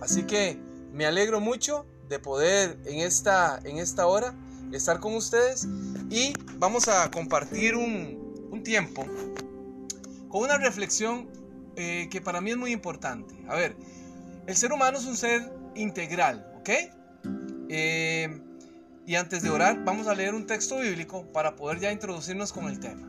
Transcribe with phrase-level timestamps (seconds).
[0.00, 0.58] Así que
[0.92, 4.34] me alegro mucho de poder en esta, en esta hora
[4.72, 5.66] estar con ustedes
[6.10, 9.04] y vamos a compartir un, un tiempo
[10.28, 11.28] con una reflexión
[11.76, 13.34] eh, que para mí es muy importante.
[13.48, 13.76] A ver,
[14.46, 16.70] el ser humano es un ser integral, ¿ok?
[17.68, 18.40] Eh,
[19.06, 22.66] y antes de orar, vamos a leer un texto bíblico para poder ya introducirnos con
[22.66, 23.08] el tema.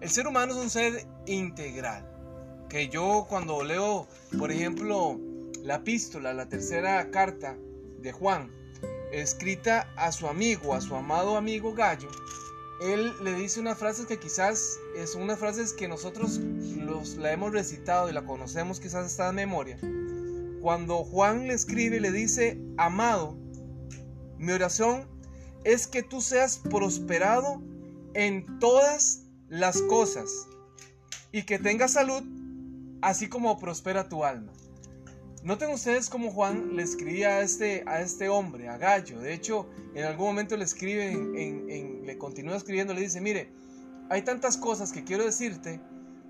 [0.00, 2.04] El ser humano es un ser integral.
[2.68, 4.06] Que yo cuando leo,
[4.38, 5.18] por ejemplo,
[5.68, 7.58] la epístola, la tercera carta
[8.00, 8.50] de Juan,
[9.12, 12.08] escrita a su amigo, a su amado amigo Gallo,
[12.80, 17.52] él le dice unas frases que quizás son unas frases que nosotros los, la hemos
[17.52, 19.78] recitado y la conocemos quizás está en memoria.
[20.62, 23.36] Cuando Juan le escribe, le dice, amado,
[24.38, 25.06] mi oración
[25.64, 27.62] es que tú seas prosperado
[28.14, 30.30] en todas las cosas
[31.30, 32.22] y que tengas salud,
[33.02, 34.50] así como prospera tu alma.
[35.42, 39.20] Noten ustedes cómo Juan le escribía a este, a este hombre, a Gallo.
[39.20, 43.50] De hecho, en algún momento le escribe, en, le continúa escribiendo, le dice, mire,
[44.10, 45.80] hay tantas cosas que quiero decirte,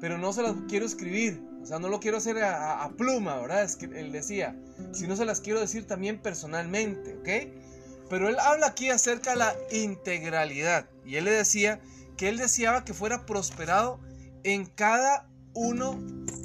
[0.01, 1.43] pero no se las quiero escribir.
[1.63, 3.65] O sea, no lo quiero hacer a, pluma, ¿verdad?
[3.65, 4.57] Es que él decía,
[4.93, 8.09] sino se las quiero decir también personalmente, ¿ok?
[8.11, 10.89] Pero él habla aquí acerca de la integralidad.
[11.05, 11.81] Y él le decía
[12.17, 14.01] que él deseaba que fuera prosperado
[14.45, 15.99] en cada uno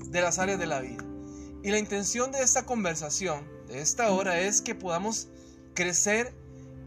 [0.07, 1.03] de las áreas de la vida.
[1.63, 5.29] Y la intención de esta conversación, de esta hora, es que podamos
[5.73, 6.35] crecer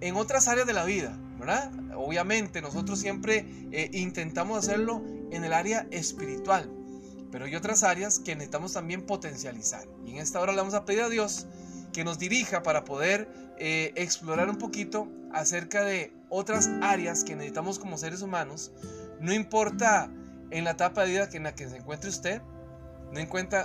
[0.03, 1.73] en otras áreas de la vida, ¿verdad?
[1.97, 6.71] Obviamente nosotros siempre eh, intentamos hacerlo en el área espiritual,
[7.33, 9.89] pero hay otras áreas que necesitamos también potencializar.
[10.05, 11.47] Y en esta hora le vamos a pedir a Dios
[11.95, 17.79] que nos dirija para poder eh, explorar un poquito acerca de otras áreas que necesitamos
[17.79, 18.73] como seres humanos.
[19.21, 20.11] No importa
[20.51, 22.43] en la etapa de vida en la que se encuentre usted,
[23.13, 23.21] no,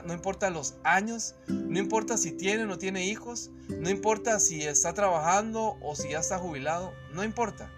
[0.06, 4.64] no importa los años, no importa si tiene o no tiene hijos, no importa si
[4.64, 7.72] está trabajando o si ya está jubilado, no importa.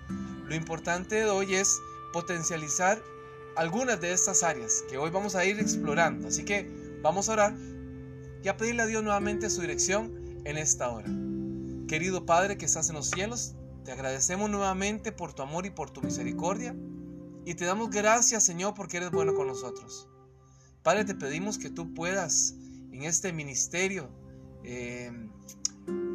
[0.45, 1.79] Lo importante de hoy es
[2.11, 3.01] potencializar
[3.55, 6.27] algunas de estas áreas que hoy vamos a ir explorando.
[6.27, 6.69] Así que
[7.01, 7.55] vamos a orar
[8.43, 11.07] y a pedirle a Dios nuevamente su dirección en esta hora.
[11.87, 13.55] Querido Padre que estás en los cielos,
[13.85, 16.75] te agradecemos nuevamente por tu amor y por tu misericordia
[17.45, 20.07] y te damos gracias Señor porque eres bueno con nosotros.
[20.83, 22.55] Padre, te pedimos que tú puedas
[22.91, 24.09] en este ministerio
[24.65, 25.11] eh,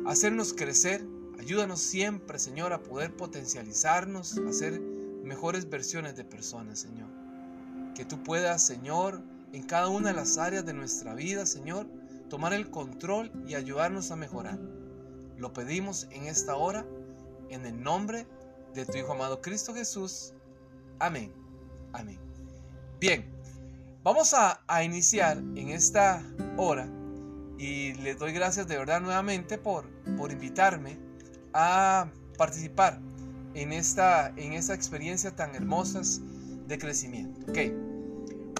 [0.06, 1.04] hacernos crecer.
[1.38, 4.78] Ayúdanos siempre, Señor, a poder potencializarnos, a ser
[5.24, 7.08] mejores versiones de personas, Señor.
[7.94, 11.86] Que tú puedas, Señor, en cada una de las áreas de nuestra vida, Señor,
[12.28, 14.58] tomar el control y ayudarnos a mejorar.
[15.38, 16.84] Lo pedimos en esta hora,
[17.48, 18.26] en el nombre
[18.74, 20.34] de tu Hijo amado Cristo Jesús.
[20.98, 21.32] Amén.
[21.92, 22.18] Amén.
[23.00, 23.37] Bien.
[24.08, 26.22] Vamos a, iniciar en esta
[26.56, 26.88] hora
[27.58, 29.84] y les doy gracias de verdad nuevamente por,
[30.16, 30.96] por invitarme
[31.52, 33.00] a participar
[33.52, 36.22] en esta, en esta experiencia tan hermosas
[36.66, 37.50] de crecimiento.
[37.50, 37.68] Okay.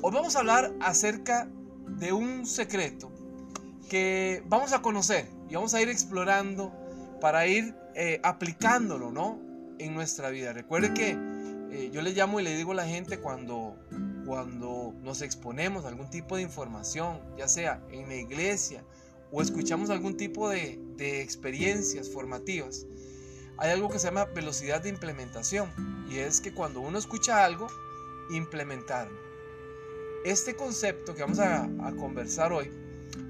[0.03, 1.49] Hoy vamos a hablar acerca
[1.99, 3.11] de un secreto
[3.89, 6.75] que vamos a conocer y vamos a ir explorando
[7.23, 9.41] para ir eh, aplicándolo ¿no?
[9.79, 10.53] en nuestra vida.
[10.53, 11.17] Recuerde que
[11.71, 13.79] eh, yo le llamo y le digo a la gente cuando
[14.29, 18.85] cuando nos exponemos a algún tipo de información, ya sea en la iglesia
[19.33, 20.79] o escuchamos algún tipo de,
[21.23, 22.85] experiencias formativas,
[23.57, 25.71] hay algo que se llama velocidad de implementación
[26.11, 27.69] y es que cuando uno escucha algo,
[28.31, 29.19] implementarlo.
[30.27, 31.67] Este concepto que vamos a,
[31.99, 32.71] conversar hoy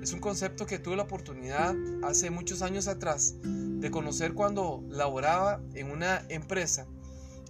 [0.02, 5.60] es un concepto que tuve la oportunidad hace muchos años atrás de conocer cuando laboraba
[5.74, 6.88] en una empresa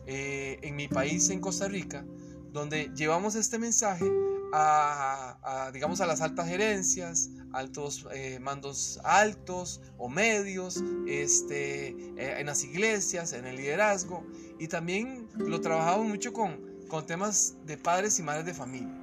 [0.07, 2.05] eh, en mi país, en Costa Rica,
[2.53, 4.11] donde llevamos este mensaje
[4.53, 12.47] a, digamos, a las altas gerencias, altos eh, mandos altos o medios, este, eh, en
[12.47, 14.27] las iglesias, en el liderazgo,
[14.59, 18.95] y también lo trabajamos mucho con, con temas de padres y madres de familia.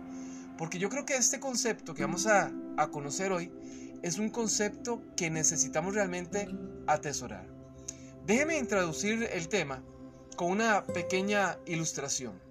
[0.58, 3.52] Porque yo creo que este concepto que vamos a, a conocer hoy
[4.02, 6.48] es un concepto que necesitamos realmente
[6.88, 7.48] atesorar.
[8.26, 9.84] Déjeme introducir el tema
[10.36, 12.45] con una pequeña ilustración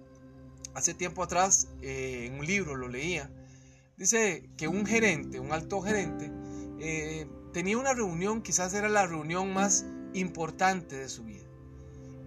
[0.75, 3.31] hace tiempo atrás eh, en un libro lo leía,
[3.97, 6.31] dice que un gerente, un alto gerente,
[6.79, 11.45] eh, tenía una reunión, quizás era la reunión más importante de su vida.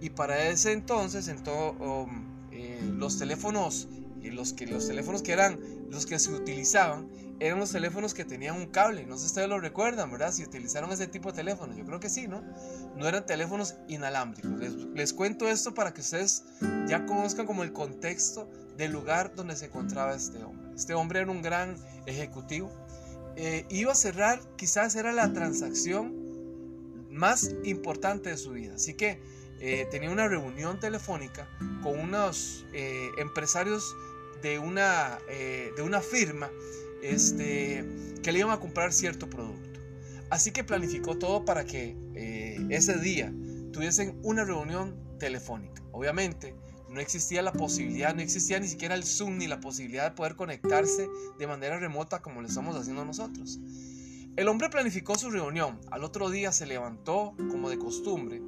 [0.00, 3.88] Y para ese entonces, en um, eh, los teléfonos,
[4.22, 5.60] los, que, los teléfonos que eran
[5.90, 7.08] los que se utilizaban,
[7.40, 9.06] eran los teléfonos que tenían un cable.
[9.06, 10.32] No sé si ustedes lo recuerdan, ¿verdad?
[10.32, 11.76] Si utilizaron ese tipo de teléfonos.
[11.76, 12.42] Yo creo que sí, ¿no?
[12.96, 14.50] No eran teléfonos inalámbricos.
[14.94, 16.44] Les, cuento esto para que ustedes
[16.86, 20.74] ya conozcan como el contexto del lugar donde se encontraba este hombre.
[20.74, 21.76] Este hombre era un gran
[22.06, 22.70] ejecutivo.
[23.36, 28.74] eh, iba a cerrar, quizás era la transacción más importante de su vida.
[28.74, 29.20] Así que
[29.60, 31.48] eh, tenía una reunión telefónica
[31.82, 33.94] con unos eh, empresarios
[34.42, 36.48] de una, de una firma
[37.02, 37.84] este,
[38.22, 39.80] que le iban a comprar cierto producto.
[40.30, 41.96] Así que planificó todo para que
[42.70, 43.32] ese día
[43.72, 45.82] tuviesen una reunión telefónica.
[45.92, 46.54] Obviamente,
[46.88, 50.36] no existía la posibilidad, no existía ni siquiera el Zoom ni la posibilidad de poder
[50.36, 51.08] conectarse
[51.38, 53.58] de manera remota como lo estamos haciendo nosotros.
[54.36, 58.40] El hombre planificó su reunión, al otro día se levantó como de costumbre,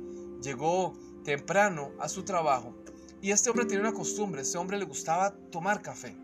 [0.43, 0.95] llegó
[1.25, 2.75] temprano a su trabajo
[3.21, 6.17] y este hombre tenía una costumbre, este hombre le gustaba tomar café.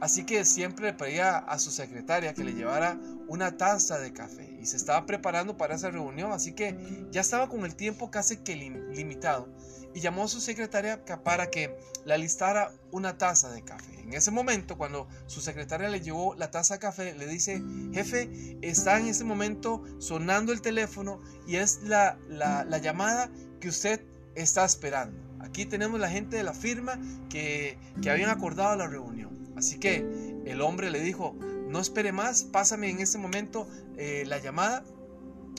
[0.00, 2.98] Así que siempre pedía a su secretaria que le llevara
[3.28, 7.48] una taza de café y se estaba preparando para esa reunión, así que ya estaba
[7.48, 9.48] con el tiempo casi que limitado
[9.94, 14.00] y llamó a su secretaria para que le alistara una taza de café.
[14.00, 17.62] En ese momento, cuando su secretaria le llevó la taza de café, le dice,
[17.92, 23.30] jefe, está en ese momento sonando el teléfono y es la, la, llamada
[23.60, 24.04] que usted
[24.34, 25.18] está esperando.
[25.40, 26.98] Aquí tenemos la gente de la firma
[27.28, 29.39] que, que habían acordado la reunión.
[29.56, 30.06] Así que
[30.44, 31.36] el hombre le dijo,
[31.68, 34.84] no espere más, pásame en este momento eh, la llamada.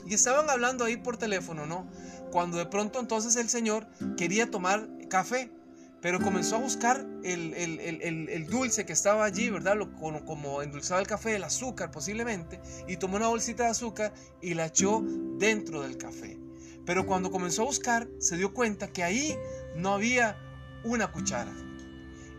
[0.06, 1.86] Y estaban hablando ahí por teléfono, ¿no?
[2.32, 3.86] cuando de pronto entonces el Señor
[4.16, 5.52] quería tomar café,
[6.00, 9.76] pero comenzó a buscar el, dulce que estaba allí, ¿verdad?
[9.76, 14.54] Lo, como, endulzaba el café, el azúcar posiblemente, y tomó una bolsita de azúcar y
[14.54, 15.04] la echó
[15.38, 16.40] dentro del café.
[16.84, 19.36] Pero cuando comenzó a buscar, se dio cuenta que ahí
[19.76, 20.36] no había
[20.82, 21.54] una cuchara.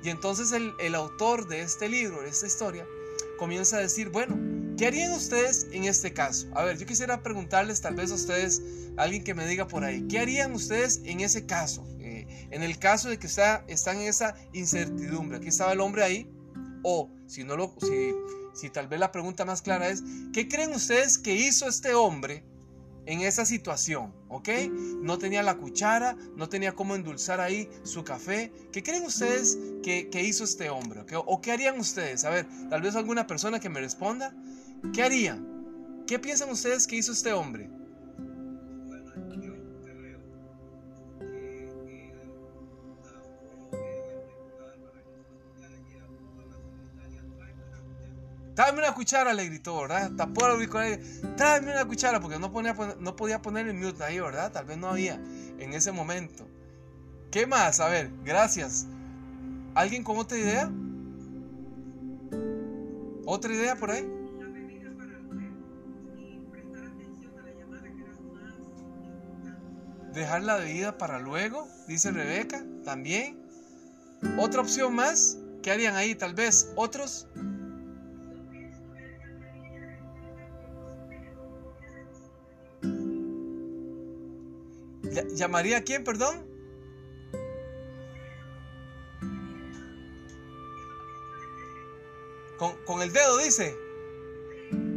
[0.04, 2.86] Y entonces el, el autor de este libro, de esta historia,
[3.38, 4.38] comienza a decir, bueno,
[4.78, 6.48] ¿Qué harían ustedes en este caso?
[6.56, 8.62] A ver, yo quisiera preguntarles tal vez a ustedes,
[8.98, 11.86] alguien que me diga por ahí, ¿qué harían ustedes en ese caso?
[12.00, 16.04] Eh, en el caso de que está, están en esa incertidumbre, aquí estaba el hombre
[16.04, 16.30] ahí,
[16.82, 18.14] o si no lo, si,
[18.56, 20.02] si tal vez la pregunta más clara es,
[20.34, 22.44] ¿qué creen ustedes que hizo este hombre
[23.06, 24.50] en esa situación, ¿ok?
[25.02, 28.52] No tenía la cuchara, no tenía cómo endulzar ahí su café.
[28.72, 31.04] ¿Qué creen ustedes que, hizo este hombre?
[31.16, 32.24] ¿O qué harían ustedes?
[32.24, 34.34] A ver, tal vez alguna persona que me responda.
[34.94, 36.04] ¿Qué harían?
[36.08, 37.70] ¿Qué piensan ustedes que hizo este hombre?
[48.56, 50.12] Tráeme una cuchara, le gritó, ¿verdad?
[50.16, 51.00] Tapó el auricular.
[51.36, 52.52] Tráeme una cuchara, porque no,
[53.16, 54.52] podía poner el mute ahí, ¿verdad?
[54.52, 56.48] Tal vez no había en ese momento.
[57.32, 57.80] ¿Qué más?
[57.80, 58.86] A ver, gracias.
[59.74, 60.72] ¿Alguien con otra idea?
[63.26, 64.08] ¿Otra idea por ahí?
[70.14, 73.42] Dejar la bebida para luego, dice Rebeca, también.
[74.38, 76.14] Otra opción más, ¿qué harían ahí?
[76.14, 77.28] Tal vez otros.
[85.36, 86.46] ¿Llamaría a quién, perdón?
[92.58, 93.76] Con, con el dedo, dice.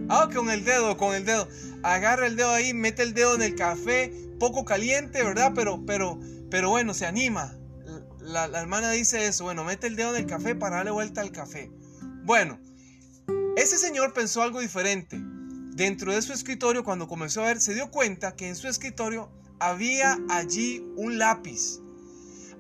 [0.09, 1.49] Ah, con el dedo, con el dedo.
[1.83, 5.53] Agarra el dedo ahí, mete el dedo en el café, poco caliente, ¿verdad?
[5.55, 6.19] Pero, pero,
[6.51, 7.57] pero bueno, se anima.
[8.21, 11.21] La, la, hermana dice eso, bueno, mete el dedo en el café para darle vuelta
[11.21, 11.71] al café.
[12.25, 12.59] Bueno,
[13.57, 15.19] ese señor pensó algo diferente.
[15.75, 19.31] Dentro de su escritorio, cuando comenzó a ver, se dio cuenta que en su escritorio
[19.59, 21.81] había allí un lápiz.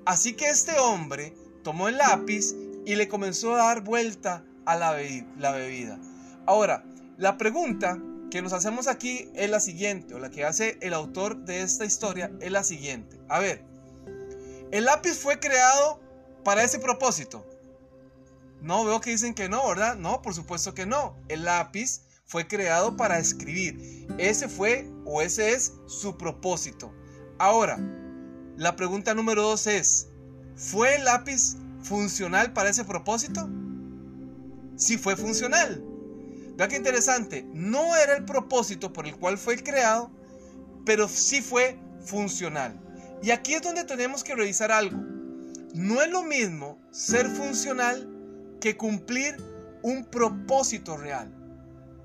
[0.04, 4.92] Así que este hombre tomó el lápiz y le comenzó a dar vuelta a la,
[4.92, 5.98] bebida.
[6.46, 6.84] Ahora,
[7.16, 7.98] la pregunta
[8.30, 11.84] que nos hacemos aquí es la siguiente, o la que hace el autor de esta
[11.84, 13.18] historia es la siguiente.
[13.28, 13.64] A ver,
[14.70, 16.00] ¿el lápiz fue creado
[16.44, 17.44] para ese propósito?
[18.60, 19.96] No, veo que dicen que no, ¿verdad?
[19.96, 21.16] No, por supuesto que no.
[21.28, 24.06] El lápiz fue creado para escribir.
[24.18, 26.92] Ese fue o ese es su propósito.
[27.38, 27.78] Ahora,
[28.56, 30.08] la pregunta número dos es,
[30.56, 33.48] ¿fue el lápiz funcional para ese propósito?
[34.76, 35.82] Sí fue funcional.
[36.56, 40.10] Vea qué interesante, no era el propósito por el cual fue creado,
[40.84, 42.80] pero sí fue funcional.
[43.22, 44.98] Y aquí es donde tenemos que revisar algo.
[45.74, 48.08] No es lo mismo ser funcional
[48.60, 49.36] que cumplir
[49.82, 51.35] un propósito real.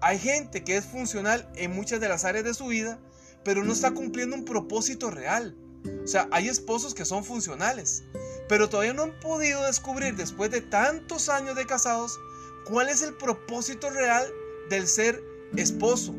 [0.02, 3.00] Hay gente que es funcional en muchas de las áreas de su vida,
[3.44, 5.56] pero no está cumpliendo un propósito real.
[6.04, 8.04] O sea, hay esposos que son funcionales,
[8.50, 12.20] pero todavía no han podido descubrir después de tantos años de casados
[12.66, 14.26] cuál es el propósito real
[14.70, 15.24] del ser
[15.56, 16.16] esposo.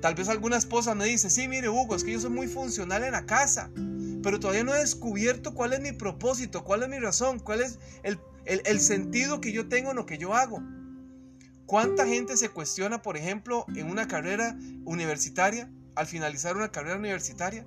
[0.00, 3.02] Tal vez alguna esposa me dice, sí, mire Hugo, es que yo soy muy funcional
[3.02, 3.70] en la casa,
[4.22, 7.78] pero todavía no he descubierto cuál es mi propósito, cuál es mi razón, cuál es
[8.44, 10.62] el, sentido que yo tengo en lo que yo hago.
[11.68, 14.56] ¿Cuánta gente se cuestiona, por ejemplo, en una carrera
[14.86, 17.66] universitaria, al finalizar una carrera universitaria,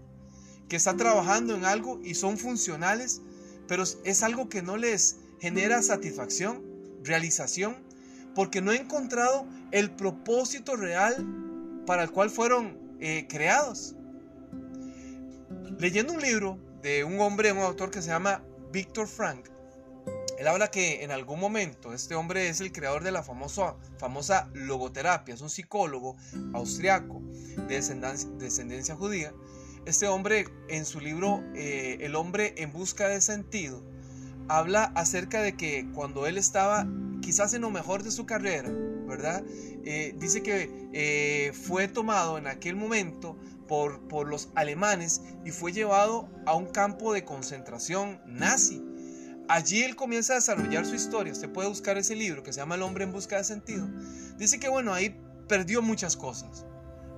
[0.68, 3.22] que está trabajando en algo y son funcionales,
[3.68, 6.64] pero es algo que no les genera satisfacción,
[7.04, 7.76] realización,
[8.34, 11.24] porque no ha encontrado el propósito real
[11.86, 13.96] para el cual fueron eh, creados.
[15.78, 19.51] Leyendo un libro de un hombre, un autor que se llama Víctor Frank,
[20.42, 24.50] él habla que en algún momento este hombre es el creador de la famosa, famosa
[24.56, 26.18] logoterapia, es un psicólogo
[26.54, 27.22] austriaco
[27.68, 27.76] de
[28.40, 29.36] descendencia, judía.
[29.86, 33.84] Este hombre en su libro eh, El hombre en busca de sentido
[34.48, 36.88] habla acerca de que cuando él estaba
[37.22, 38.72] quizás en lo mejor de su carrera,
[39.06, 39.44] ¿verdad?
[39.86, 45.72] Eh, dice que eh, fue tomado en aquel momento por, por los alemanes y fue
[45.72, 48.91] llevado a un campo de concentración nazi.
[49.52, 51.34] Allí él comienza a desarrollar su historia.
[51.34, 53.86] Usted puede buscar ese libro que se llama El hombre en busca de sentido.
[54.38, 55.14] Dice que bueno, ahí
[55.50, 56.66] perdió muchas cosas.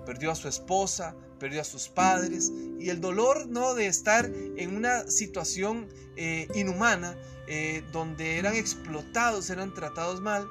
[0.08, 4.76] Perdió a su esposa, perdió a sus padres y el dolor no de estar en
[4.76, 7.16] una situación eh, inhumana
[7.48, 10.48] eh, donde eran explotados, eran tratados mal.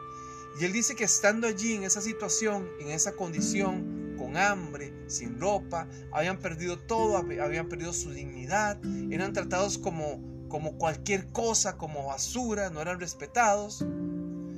[0.60, 5.40] Y él dice que estando allí en esa situación, en esa condición, con hambre, sin
[5.40, 8.78] ropa, habían perdido todo, habían perdido su dignidad,
[9.10, 10.20] eran tratados como,
[10.52, 13.86] como cualquier cosa, como basura, no eran respetados.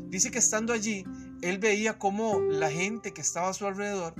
[0.09, 1.05] Dice que estando allí,
[1.41, 4.13] él veía como la gente que estaba a su alrededor,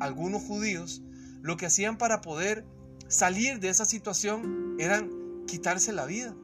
[0.00, 1.02] algunos judíos,
[1.40, 2.66] lo que hacían para poder
[3.06, 5.08] salir de esa situación eran
[5.46, 6.34] quitarse la vida.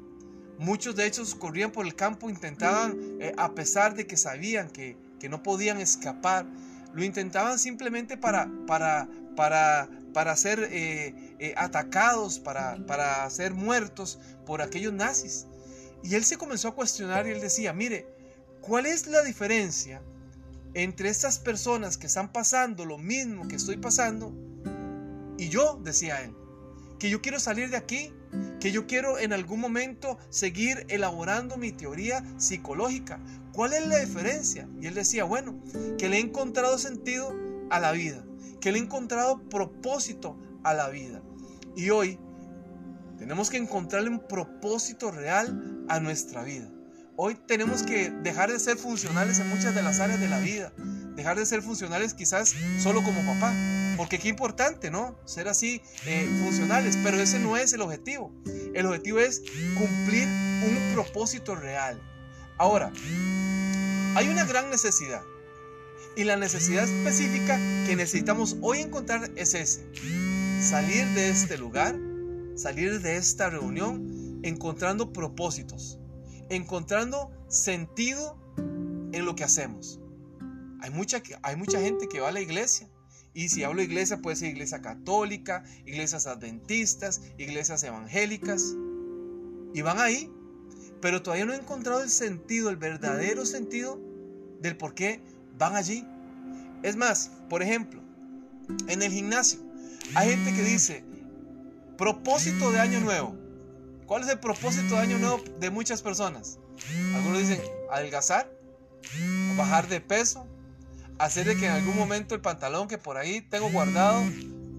[0.57, 4.97] Muchos de ellos corrían por el campo, intentaban, eh, a pesar de que sabían que,
[5.28, 6.47] no podían escapar,
[6.95, 14.21] lo intentaban simplemente para, para, para, para ser eh, eh, atacados, para, para ser muertos
[14.47, 15.47] por aquellos nazis.
[16.03, 18.07] Y él se comenzó a cuestionar y él decía, mire,
[18.62, 20.00] ¿cuál es la diferencia
[20.73, 24.33] entre estas personas que están pasando lo mismo que estoy pasando
[25.38, 26.35] y yo, decía él,
[26.99, 28.12] que yo quiero salir de aquí,
[28.61, 33.21] que yo quiero en algún momento seguir elaborando mi teoría psicológica.
[33.53, 34.69] ¿Cuál es la diferencia?
[34.81, 35.59] Y él decía, bueno,
[35.99, 37.35] que le he encontrado sentido
[37.71, 38.25] a la vida,
[38.61, 41.23] que le he encontrado propósito a la vida.
[41.75, 42.19] Y hoy
[43.18, 46.68] tenemos que encontrarle un propósito real a nuestra vida.
[47.16, 50.73] Hoy tenemos que dejar de ser funcionales en muchas de las áreas de la vida,
[51.14, 53.54] dejar de ser funcionales quizás solo como papá,
[53.96, 55.18] porque qué importante, ¿no?
[55.25, 58.35] Ser así eh, funcionales, pero ese no es el objetivo.
[58.75, 59.42] El objetivo es
[59.78, 61.99] cumplir un propósito real.
[62.58, 62.92] Ahora,
[64.14, 65.23] hay una gran necesidad.
[66.16, 69.87] Y la necesidad específica que necesitamos hoy encontrar es ese.
[70.62, 71.94] Salir de este lugar,
[72.57, 76.01] salir de esta reunión, encontrando propósitos,
[76.49, 78.37] encontrando sentido
[79.13, 80.01] en lo que hacemos.
[80.81, 82.89] Hay mucha, hay mucha gente que va a la iglesia,
[83.37, 88.75] y si hablo de iglesia, puede ser iglesia católica, iglesias adventistas, iglesias evangélicas.
[89.75, 90.33] Y van ahí,
[91.03, 94.01] pero todavía no he encontrado el sentido, el verdadero sentido
[94.63, 95.21] del por qué
[95.59, 96.03] van allí.
[96.83, 98.01] Es más, por ejemplo,
[98.89, 99.61] en el gimnasio
[100.15, 101.05] hay gente que dice,
[101.97, 103.37] propósito de año nuevo.
[104.07, 106.59] ¿Cuál es el propósito de año nuevo de muchas personas?
[107.15, 107.61] Algunos dicen
[107.91, 108.50] adelgazar,
[109.57, 110.47] bajar de peso,
[111.19, 114.23] hacer de que en algún momento el pantalón que por ahí tengo guardado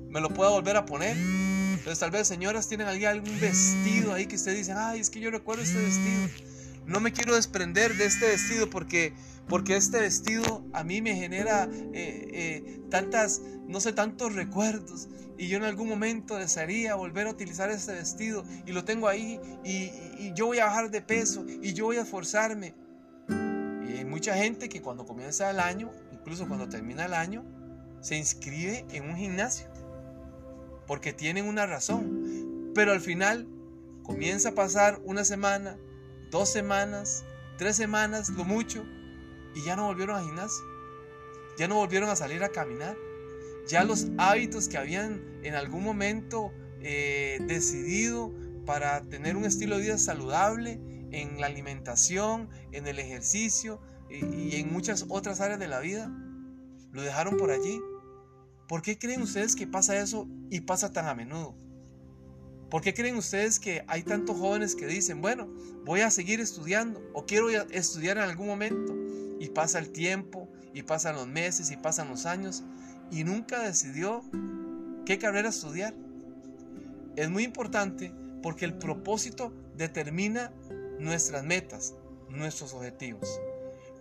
[0.10, 1.18] me lo pueda volver a poner.
[1.18, 5.20] Entonces tal vez señoras tienen ahí algún vestido ahí que ustedes dicen, ay, es que
[5.20, 6.30] yo recuerdo este vestido.
[6.86, 9.14] No me quiero desprender de este vestido porque,
[9.48, 15.10] porque este vestido a mí me genera eh, eh, tantas, no sé, tantos recuerdos.
[15.38, 19.40] Y yo en algún momento desearía volver a utilizar este vestido y lo tengo ahí
[19.64, 22.74] y, y yo voy a bajar de peso y yo voy a esforzarme.
[23.88, 25.92] Y hay mucha gente que cuando comienza el año
[26.28, 27.46] incluso cuando termina el año,
[28.02, 29.66] se inscribe en un gimnasio.
[30.86, 32.74] Porque tienen una razón.
[32.76, 33.48] Pero al final
[34.04, 35.78] comienza a pasar una semana,
[36.30, 37.24] dos semanas,
[37.58, 38.86] tres semanas, lo mucho,
[39.56, 40.66] y ya no volvieron al gimnasio.
[41.58, 42.98] Ya no volvieron a salir a caminar.
[43.68, 48.34] Ya los hábitos que habían en algún momento eh, decidido
[48.66, 50.80] para tener un estilo de vida saludable
[51.12, 56.12] en la alimentación, en el ejercicio, y, en muchas otras áreas de la vida.
[56.92, 57.80] Lo dejaron por allí.
[58.68, 61.56] ¿Por qué creen ustedes que pasa eso y pasa tan a menudo?
[62.70, 65.48] ¿Por qué creen ustedes que hay tantos jóvenes que dicen, bueno,
[65.86, 68.94] voy a seguir estudiando o quiero estudiar en algún momento?
[69.40, 72.64] Y pasa el tiempo, y pasan los meses, y pasan los años,
[73.12, 74.24] y nunca decidió
[75.06, 75.94] qué carrera estudiar.
[77.16, 80.52] Es muy importante porque el propósito determina
[81.00, 81.96] nuestras metas,
[82.30, 83.40] nuestros objetivos.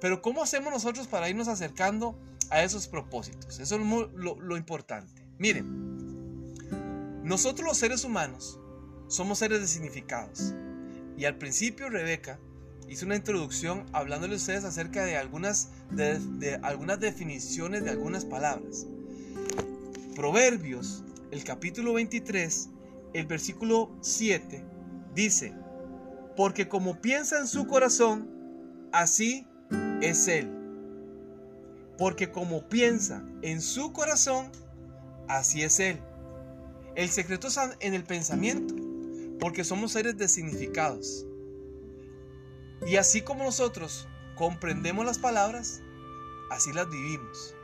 [0.00, 2.18] Pero ¿cómo hacemos nosotros para irnos acercando
[2.50, 3.58] a esos propósitos?
[3.58, 3.80] Eso es
[4.14, 5.22] lo, importante.
[5.38, 6.54] Miren,
[7.22, 8.58] nosotros los seres humanos
[9.08, 10.54] somos seres de significados.
[11.16, 12.38] Y al principio Rebeca
[12.88, 18.86] hizo una introducción hablándole a ustedes acerca de algunas, de, algunas definiciones de algunas palabras.
[20.16, 22.70] Proverbios, el capítulo 23,
[23.12, 24.64] el versículo 7,
[25.14, 25.54] dice,
[26.35, 28.26] porque como piensa en su corazón,
[28.92, 29.46] así
[30.00, 30.50] es él.
[31.99, 34.50] Porque como piensa en su corazón,
[35.28, 36.00] así es él.
[36.94, 38.75] El secreto está en el pensamiento,
[39.38, 41.26] porque somos seres de significados.
[42.87, 45.82] Y así como nosotros comprendemos las palabras,
[46.50, 47.55] así las vivimos.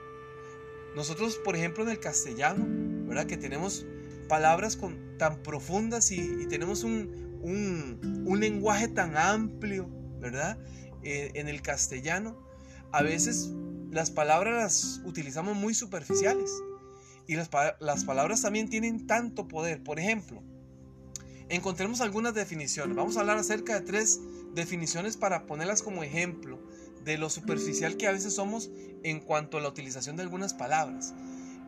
[0.94, 2.66] Nosotros, por ejemplo, en el castellano,
[3.06, 3.26] ¿verdad?
[3.26, 3.87] Que tenemos
[4.28, 9.88] palabras con, tan profundas y, tenemos un, un, lenguaje tan amplio,
[10.20, 10.58] ¿verdad?
[11.02, 12.38] Eh, en el castellano,
[12.92, 13.50] a veces
[13.90, 16.50] las palabras las utilizamos muy superficiales.
[17.26, 19.82] Y las, las palabras también tienen tanto poder.
[19.82, 20.42] Por ejemplo,
[21.49, 22.96] encontremos algunas definiciones.
[22.96, 24.20] Vamos a hablar acerca de tres
[24.54, 26.58] definiciones para ponerlas como ejemplo
[27.04, 28.71] de lo superficial que a veces somos
[29.02, 31.14] en cuanto a la utilización de algunas palabras.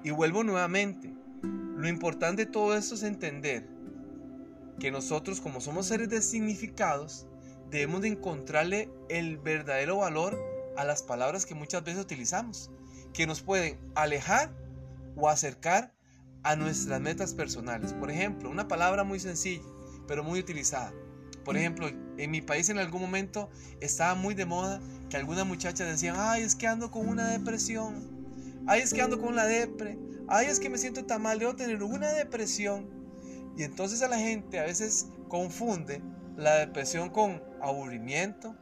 [0.02, 1.12] Y vuelvo nuevamente,
[1.42, 3.68] lo importante de todo esto es entender
[4.78, 7.26] que nosotros como somos seres de significados,
[7.70, 10.38] debemos de encontrarle el verdadero valor
[10.76, 12.70] a las palabras que muchas veces utilizamos,
[13.12, 14.52] que nos pueden alejar
[15.16, 15.92] o acercar
[16.42, 17.92] a nuestras metas personales.
[17.92, 19.64] Por ejemplo, una palabra muy sencilla,
[20.06, 20.92] pero muy utilizada.
[21.44, 25.88] Por ejemplo, en mi país en algún momento estaba muy de moda que algunas muchachas
[25.88, 29.98] decían, ay, es que ando con una depresión, ay, es que ando con la depre,
[30.28, 32.88] ay, es que me siento tan mal, debo tener una depresión.
[33.56, 36.02] Y entonces a la gente a veces confunde
[36.36, 38.56] la depresión con aburrimiento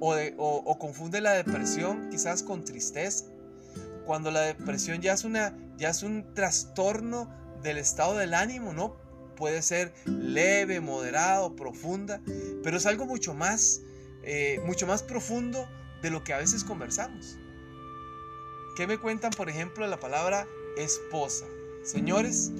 [0.00, 3.24] o, confunde la depresión quizás con tristeza.
[4.06, 7.28] Cuando la depresión ya es, una, ya es un trastorno
[7.62, 8.96] del estado del ánimo, ¿no?
[9.38, 12.20] Puede ser leve, moderado, profunda,
[12.64, 13.82] pero es algo mucho más,
[14.24, 15.68] eh, mucho más profundo
[16.02, 17.38] de lo que a veces conversamos.
[18.76, 20.46] ¿Qué me cuentan, por ejemplo, la palabra
[20.76, 21.46] esposa?
[21.84, 22.50] Señores,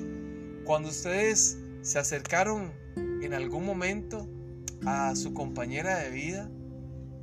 [0.64, 4.28] cuando ustedes se acercaron en algún momento
[4.86, 6.48] a su compañera de vida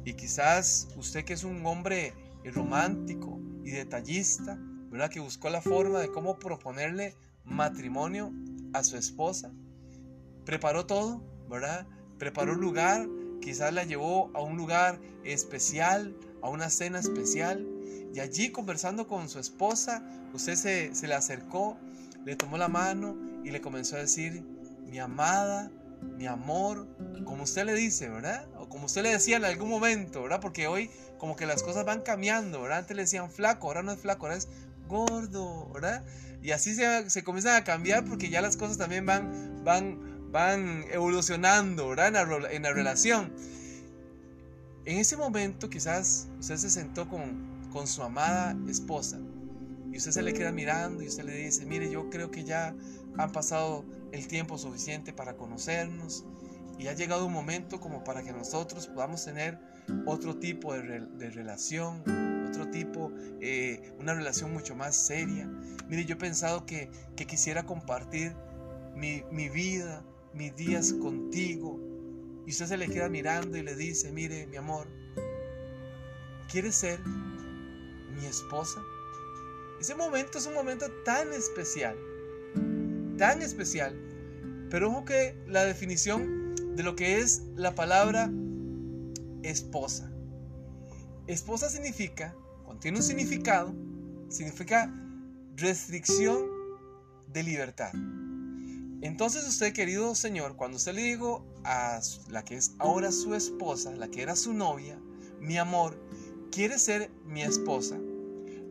[0.03, 2.13] y quizás usted que es un hombre
[2.43, 4.57] romántico y detallista,
[4.91, 5.09] ¿verdad?
[5.09, 7.15] Que buscó la forma de cómo proponerle
[7.45, 8.33] matrimonio
[8.77, 9.51] a su esposa,
[10.45, 11.87] preparó todo, ¿verdad?
[12.17, 13.07] Preparó un lugar,
[13.41, 17.67] quizás la llevó a un lugar especial, a una cena especial,
[18.13, 21.77] y allí conversando con su esposa, usted se, se le acercó,
[22.25, 24.43] le tomó la mano y le comenzó a decir,
[24.87, 25.71] mi amada,
[26.17, 26.87] mi amor,
[27.25, 28.47] como usted le dice, ¿verdad?
[28.57, 30.39] O como usted le decía en algún momento, ¿verdad?
[30.39, 32.79] Porque hoy como que las cosas van cambiando, ¿verdad?
[32.79, 34.47] Antes le decían flaco, ahora no es flaco, ahora es
[34.87, 36.03] gordo, ¿verdad?
[36.41, 40.85] Y así se, se comienzan a cambiar porque ya las cosas también van, van, van
[40.91, 42.07] evolucionando, ¿verdad?
[42.51, 43.33] En la, relación.
[44.85, 49.17] En ese momento quizás usted se sentó con, con su amada esposa
[49.91, 52.75] y usted se le queda mirando y usted le dice, mire, yo creo que ya
[53.17, 56.25] han pasado el tiempo suficiente para conocernos
[56.77, 59.57] y ha llegado un momento como para que nosotros podamos tener
[60.05, 62.03] otro tipo de, de relación,
[62.55, 65.47] otro tipo, eh, una relación mucho más seria.
[65.87, 68.33] Mire, yo he pensado que, que quisiera compartir
[68.95, 71.79] mi, mi, vida, mis días contigo.
[72.45, 74.87] Y usted se le queda mirando y le dice, mire, mi amor,
[76.51, 78.81] ¿quieres ser mi esposa?
[79.79, 81.97] Ese momento es un momento tan especial,
[83.17, 83.95] tan especial.
[84.69, 88.29] Pero ojo que la definición de lo que es la palabra
[89.43, 90.11] esposa.
[91.27, 92.35] Esposa significa
[92.79, 93.73] tiene un significado,
[94.29, 94.93] significa
[95.55, 96.45] restricción
[97.31, 97.91] de libertad.
[99.01, 103.91] Entonces usted, querido Señor, cuando usted le dijo a la que es ahora su esposa,
[103.91, 104.99] la que era su novia,
[105.39, 105.99] mi amor,
[106.51, 107.97] quiere ser mi esposa,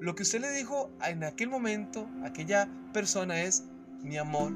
[0.01, 3.65] lo que usted le dijo en aquel momento, aquella persona es,
[4.03, 4.53] mi amor,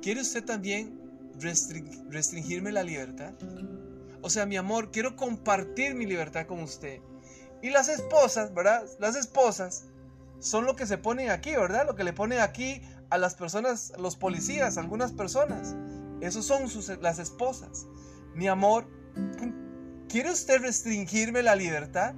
[0.00, 0.98] ¿quiere usted también
[2.10, 3.34] restringirme la libertad?
[4.22, 7.00] O sea, mi amor, quiero compartir mi libertad con usted.
[7.64, 8.84] Y las esposas, ¿verdad?
[8.98, 9.84] Las esposas
[10.38, 11.86] son lo que se ponen aquí, ¿verdad?
[11.86, 15.74] Lo que le ponen aquí a las personas, los policías, algunas personas.
[16.20, 17.86] Esos son sus, las esposas.
[18.34, 18.86] Mi amor,
[20.10, 22.14] ¿quiere usted restringirme la libertad?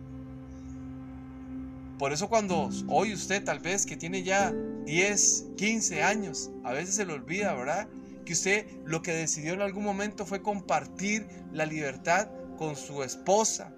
[1.97, 4.53] Por eso cuando hoy usted tal vez que tiene ya
[4.85, 7.87] 10, 15 años, a veces se le olvida, ¿verdad?
[8.25, 13.71] Que usted lo que decidió en algún momento fue compartir la libertad con su esposa,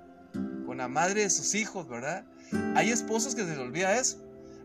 [0.68, 2.26] con la madre de sus hijos, ¿verdad?
[2.74, 4.18] Hay esposos que se les olvida eso.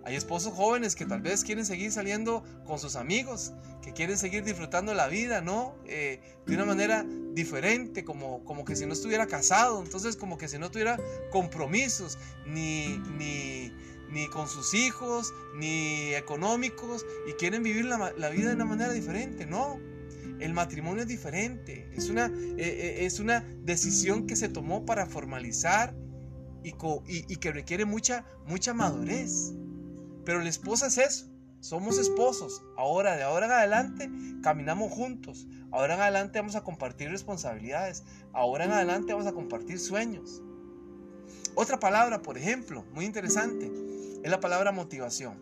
[0.04, 4.44] Hay esposos jóvenes que tal vez quieren seguir saliendo con sus amigos, que quieren seguir
[4.44, 5.78] disfrutando la vida, ¿no?
[5.86, 10.50] Eh, de una manera diferente, como, como que si no estuviera casado, entonces como que
[10.50, 11.00] si no tuviera
[11.32, 13.72] compromisos, ni, ni,
[14.10, 18.92] ni con sus hijos, ni económicos, y quieren vivir la, la vida de una manera
[18.92, 19.80] diferente, ¿no?
[20.40, 25.06] El matrimonio es diferente, es una, eh, eh, es una decisión que se tomó para
[25.06, 25.96] formalizar
[26.64, 29.54] y, que requiere mucha, mucha madurez.
[30.26, 31.30] Pero la esposa es eso.
[31.60, 32.62] Somos esposos.
[32.78, 35.48] Ahora, de ahora en adelante, caminamos juntos.
[35.72, 38.04] Ahora en adelante vamos a compartir responsabilidades.
[38.34, 40.42] Ahora en adelante vamos a compartir sueños.
[41.56, 43.72] Otra palabra, por ejemplo, muy interesante,
[44.24, 45.38] es la palabra motivación.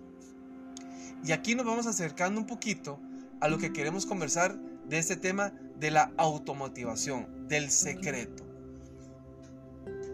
[1.24, 3.00] Y aquí nos vamos acercando un poquito
[3.40, 4.60] a lo que queremos conversar
[4.92, 8.46] de este tema de la automotivación, del secreto.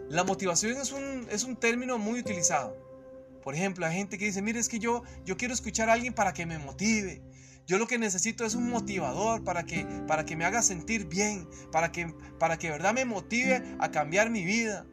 [0.08, 2.76] La motivación es un, es un término muy utilizado.
[3.42, 6.14] Por ejemplo, hay gente que dice, mire, es que yo, yo quiero escuchar a alguien
[6.14, 7.20] para que me motive.
[7.66, 11.48] Yo lo que necesito es un motivador para que, para que me haga sentir bien,
[11.72, 14.86] para que, para que verdad me motive a cambiar mi vida.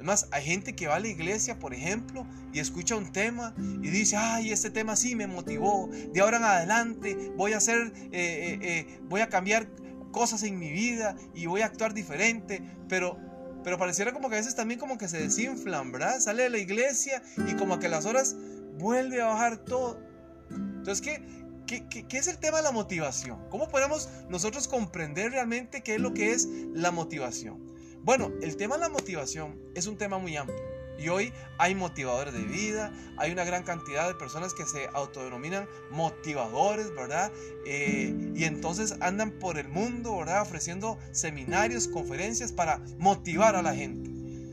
[0.00, 3.90] Además, hay gente que va a la iglesia, por ejemplo, y escucha un tema y
[3.90, 5.90] dice, ay, este tema sí me motivó.
[6.14, 9.68] De ahora en adelante voy a hacer, eh, eh, eh, voy a cambiar
[10.10, 12.62] cosas en mi vida y voy a actuar diferente.
[12.88, 13.18] Pero
[13.62, 16.18] pero pareciera como que a veces también como que se desinflan, ¿verdad?
[16.18, 18.34] Sale de la iglesia y como que las horas
[18.78, 20.00] vuelve a bajar todo.
[20.48, 21.22] Entonces, ¿qué,
[21.66, 23.38] qué, qué, es el tema de la motivación?
[23.50, 27.69] ¿Cómo podemos nosotros comprender realmente qué es lo que es la motivación?
[28.02, 30.58] Bueno, el tema de la motivación es un tema muy amplio.
[30.98, 35.66] Y hoy hay motivadores de vida, hay una gran cantidad de personas que se autodenominan
[35.90, 37.32] motivadores, ¿verdad?
[37.66, 40.42] Eh, y entonces andan por el mundo, ¿verdad?
[40.42, 44.10] Ofreciendo seminarios, conferencias para motivar a la gente.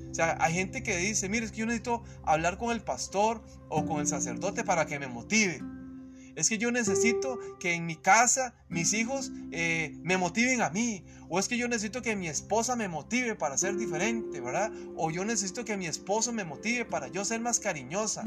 [0.09, 3.41] O sea, hay gente que dice, mire, es que yo necesito hablar con el pastor
[3.69, 5.61] o con el sacerdote para que me motive.
[6.37, 11.03] Es que yo necesito que en mi casa mis hijos eh, me motiven a mí.
[11.29, 14.71] O es que yo necesito que mi esposa me motive para ser diferente, ¿verdad?
[14.95, 18.23] O yo necesito que mi esposo me motive para yo ser más cariñosa.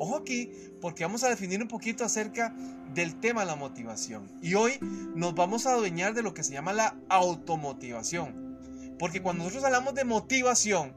[0.00, 2.52] Ojo aquí, porque vamos a definir un poquito acerca
[2.94, 4.28] del tema de la motivación.
[4.42, 4.80] Y hoy
[5.14, 8.58] nos vamos a adueñar de lo que se llama la automotivación.
[8.98, 10.94] Porque cuando nosotros hablamos de motivación,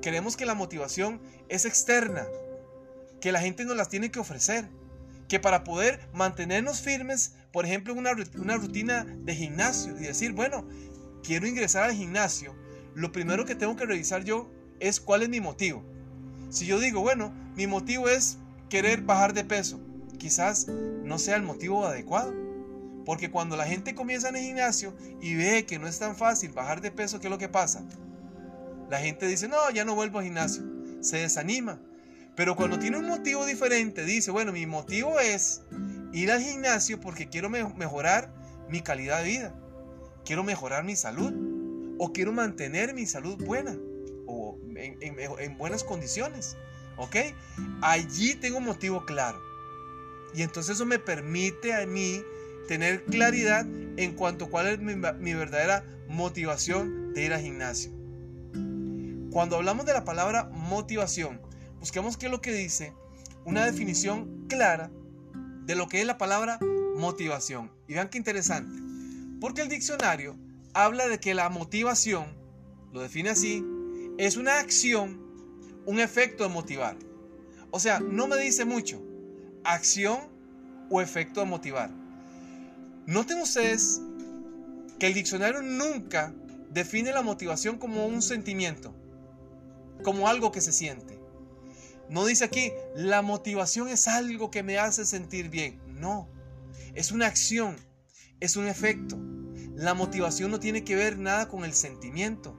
[0.00, 2.26] creemos que la motivación es externa,
[3.20, 4.66] que la gente nos las tiene que ofrecer
[5.28, 10.66] que para poder mantenernos firmes, por ejemplo, una, una rutina de gimnasio y decir, bueno,
[11.22, 12.54] quiero ingresar al gimnasio,
[12.94, 15.84] lo primero que tengo que revisar yo es cuál es mi motivo.
[16.50, 18.38] Si yo digo, bueno, mi motivo es
[18.70, 19.80] querer bajar de peso,
[20.18, 22.34] quizás no sea el motivo adecuado.
[23.04, 26.52] Porque cuando la gente comienza en el gimnasio y ve que no es tan fácil
[26.52, 27.82] bajar de peso, ¿qué es lo que pasa?
[28.90, 30.62] La gente dice, no, ya no vuelvo al gimnasio.
[31.00, 31.80] Se desanima.
[32.38, 35.62] Pero cuando tiene un motivo diferente, dice, bueno, mi motivo es
[36.12, 38.32] ir al gimnasio porque quiero mejorar
[38.68, 39.54] mi calidad de vida,
[40.24, 41.32] quiero mejorar mi salud
[41.98, 43.76] o quiero mantener mi salud buena
[44.28, 46.56] o en, buenas condiciones.
[46.96, 47.16] ¿Ok?
[47.82, 49.40] Allí tengo un motivo claro.
[50.32, 52.22] Y entonces eso me permite a mí
[52.68, 57.90] tener claridad en cuanto a cuál es mi, mi verdadera motivación de ir al gimnasio.
[59.32, 61.47] Cuando hablamos de la palabra motivación,
[61.80, 62.92] busquemos qué es lo que dice,
[63.44, 64.90] una definición clara
[65.64, 66.58] de lo que es la palabra
[66.96, 67.70] motivación.
[67.86, 68.74] Y vean qué interesante,
[69.40, 70.36] porque el diccionario
[70.74, 72.26] habla de que la motivación,
[72.92, 73.64] lo define así,
[74.18, 75.20] es una acción,
[75.86, 76.96] un efecto de motivar.
[77.70, 79.02] O sea, no me dice mucho,
[79.64, 80.18] acción
[80.90, 81.90] o efecto de motivar.
[83.06, 84.00] Noten ustedes
[84.98, 86.34] que el diccionario nunca
[86.70, 88.94] define la motivación como un sentimiento,
[90.02, 91.17] como algo que se siente.
[92.10, 95.78] No dice aquí, la motivación es algo que me hace sentir bien.
[95.88, 96.28] No,
[96.94, 97.76] es una acción,
[98.40, 99.18] es un efecto.
[99.74, 102.56] La motivación no tiene que ver nada con el sentimiento.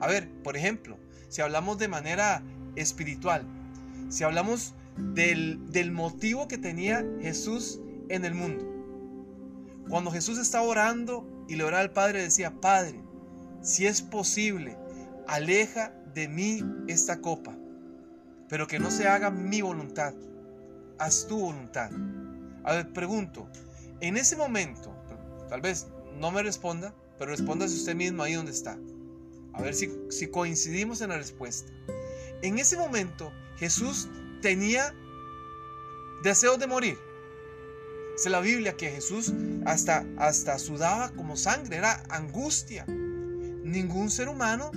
[0.00, 2.42] A ver, por ejemplo, si hablamos de manera
[2.74, 3.46] espiritual,
[4.08, 8.64] si hablamos del, del motivo que tenía Jesús en el mundo.
[9.90, 13.02] Cuando Jesús estaba orando y le oraba al Padre, decía, Padre,
[13.60, 14.78] si es posible,
[15.26, 17.58] aleja de mí esta copa
[18.54, 20.14] pero que no se haga mi voluntad,
[21.00, 21.90] haz tu voluntad.
[22.62, 23.48] A ver, pregunto,
[24.00, 24.94] en ese momento,
[25.48, 25.88] tal vez
[26.20, 28.78] no me responda, pero respóndase usted mismo ahí donde está.
[29.54, 29.90] A ver si,
[30.28, 31.72] coincidimos en la respuesta.
[32.42, 34.08] En ese momento, Jesús
[34.40, 34.94] tenía
[36.22, 36.96] deseos de morir.
[38.12, 39.32] Dice la Biblia que Jesús
[39.66, 42.84] hasta, hasta sudaba como sangre, era angustia.
[42.86, 44.70] Ningún ser humano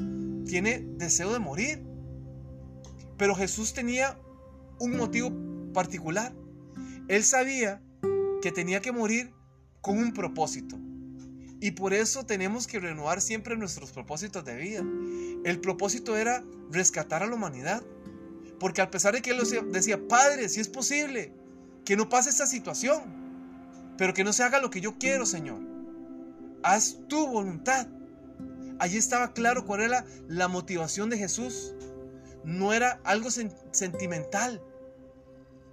[0.47, 1.86] tiene deseo de morir.
[3.17, 4.17] Pero Jesús tenía
[4.79, 5.31] un motivo
[5.73, 6.33] particular.
[7.07, 7.81] Él sabía
[8.41, 9.33] que tenía que morir
[9.81, 10.77] con un propósito.
[11.59, 14.83] Y por eso tenemos que renovar siempre nuestros propósitos de vida.
[15.43, 17.81] El propósito era rescatar a la humanidad.
[18.59, 19.39] Porque a pesar de que él
[19.71, 21.33] decía, Padre, si es posible,
[21.85, 23.01] que no pase esta situación,
[23.97, 25.59] pero que no se haga lo que yo quiero, Señor.
[26.63, 27.87] Haz tu voluntad.
[28.79, 31.73] Allí estaba claro cuál era la motivación de Jesús.
[32.47, 34.61] No era algo sentimental.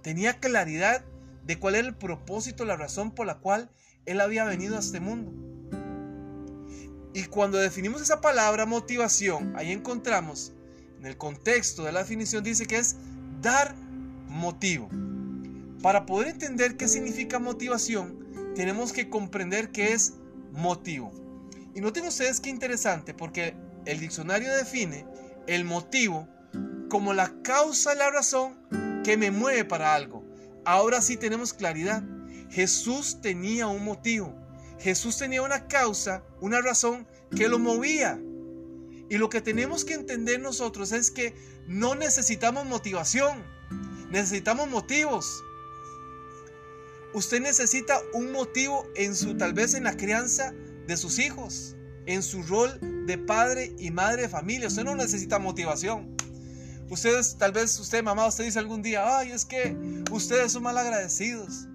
[0.01, 1.05] Tenía claridad
[1.45, 3.71] de cuál era el propósito, la razón por la cual
[4.05, 5.31] Él había venido a este mundo.
[7.13, 10.51] Y cuando definimos esa palabra motivación, ahí encontramos,
[10.99, 12.97] en el contexto de la definición, dice que es
[13.41, 13.73] dar
[14.27, 14.89] motivo.
[15.81, 20.15] Para poder entender qué significa motivación, tenemos que comprender qué es
[20.51, 21.13] motivo.
[21.73, 25.05] Y noten ustedes qué interesante, porque el diccionario define
[25.47, 26.27] el motivo
[26.95, 28.55] como la causa, la razón
[29.03, 30.23] que me mueve para algo.
[30.63, 32.01] Ahora sí tenemos claridad.
[32.49, 34.33] Jesús tenía un motivo.
[34.79, 37.05] Jesús tenía una causa, una razón
[37.35, 38.17] que lo movía.
[39.09, 41.35] Y lo que tenemos que entender nosotros es que
[41.67, 43.43] no necesitamos motivación,
[44.09, 45.43] necesitamos motivos.
[47.13, 50.53] Usted necesita un motivo en su, tal vez en la crianza
[50.87, 54.69] de sus hijos, en su rol de padre y madre de familia.
[54.69, 56.14] Usted no necesita motivación.
[56.89, 59.75] Ustedes, tal vez usted, mamá, usted dice algún día, ay, es que
[60.11, 61.67] ustedes son mal agradecidos.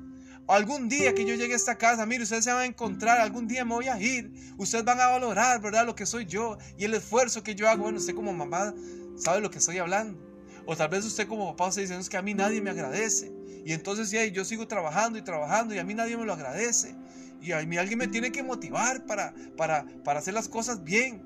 [0.47, 3.47] Algún día que yo llegue a esta casa, mire, ustedes se van a encontrar, algún
[3.47, 5.87] día me voy a ir, ustedes van a valorar, ¿verdad?
[5.87, 7.85] Lo que soy yo y el esfuerzo que yo hago.
[7.85, 8.75] Bueno, usted como mamá
[9.17, 10.21] sabe lo que estoy hablando.
[10.67, 13.33] O tal vez usted como papá usted dice, es que a mí nadie me agradece.
[13.65, 16.97] Y entonces ya yo sigo trabajando y trabajando y a mí nadie me lo agradece.
[17.41, 21.23] Y a mí alguien me tiene que motivar para, para, para hacer las cosas bien.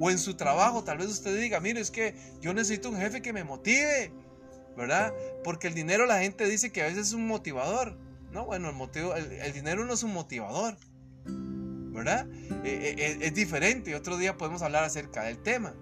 [0.00, 3.20] O en su trabajo, tal vez usted diga, mire, es que yo necesito un jefe
[3.20, 4.10] que me motive,
[4.74, 5.12] ¿verdad?
[5.44, 7.98] Porque el dinero la gente dice que a veces es un motivador.
[8.32, 10.78] No, bueno, el, motivo, el, dinero no es un motivador,
[11.26, 12.26] ¿verdad?
[12.64, 13.94] Eh, eh, es diferente.
[13.94, 15.74] Otro día podemos hablar acerca del tema.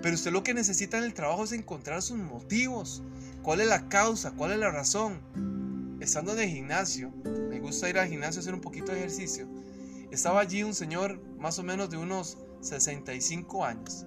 [0.00, 3.02] Pero usted lo que necesita en el trabajo es encontrar sus motivos.
[3.42, 4.30] ¿Cuál es la causa?
[4.32, 5.98] ¿Cuál es la razón?
[6.00, 7.10] Estando en el gimnasio,
[7.48, 9.48] me gusta ir al gimnasio a hacer un poquito de ejercicio.
[10.12, 14.06] Estaba allí un señor más o menos de unos 65 años.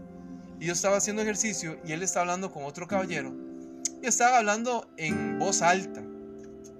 [0.59, 3.33] Y yo estaba haciendo ejercicio y él estaba hablando con otro caballero.
[4.01, 6.03] Y estaba hablando en voz alta.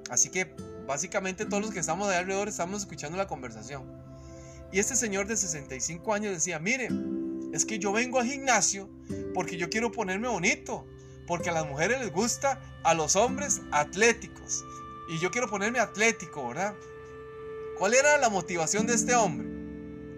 [0.10, 0.54] Así que
[0.86, 3.84] básicamente todos los que estamos de alrededor estamos escuchando la conversación.
[4.72, 6.90] Y este señor de 65 años decía, mire,
[7.54, 8.90] es que yo vengo al gimnasio
[9.34, 10.86] porque yo quiero ponerme bonito.
[11.26, 14.66] Porque a las mujeres les gusta a los hombres atléticos.
[15.10, 16.76] Y yo quiero ponerme atlético, ¿verdad?
[17.78, 19.59] ¿Cuál era la motivación de este hombre?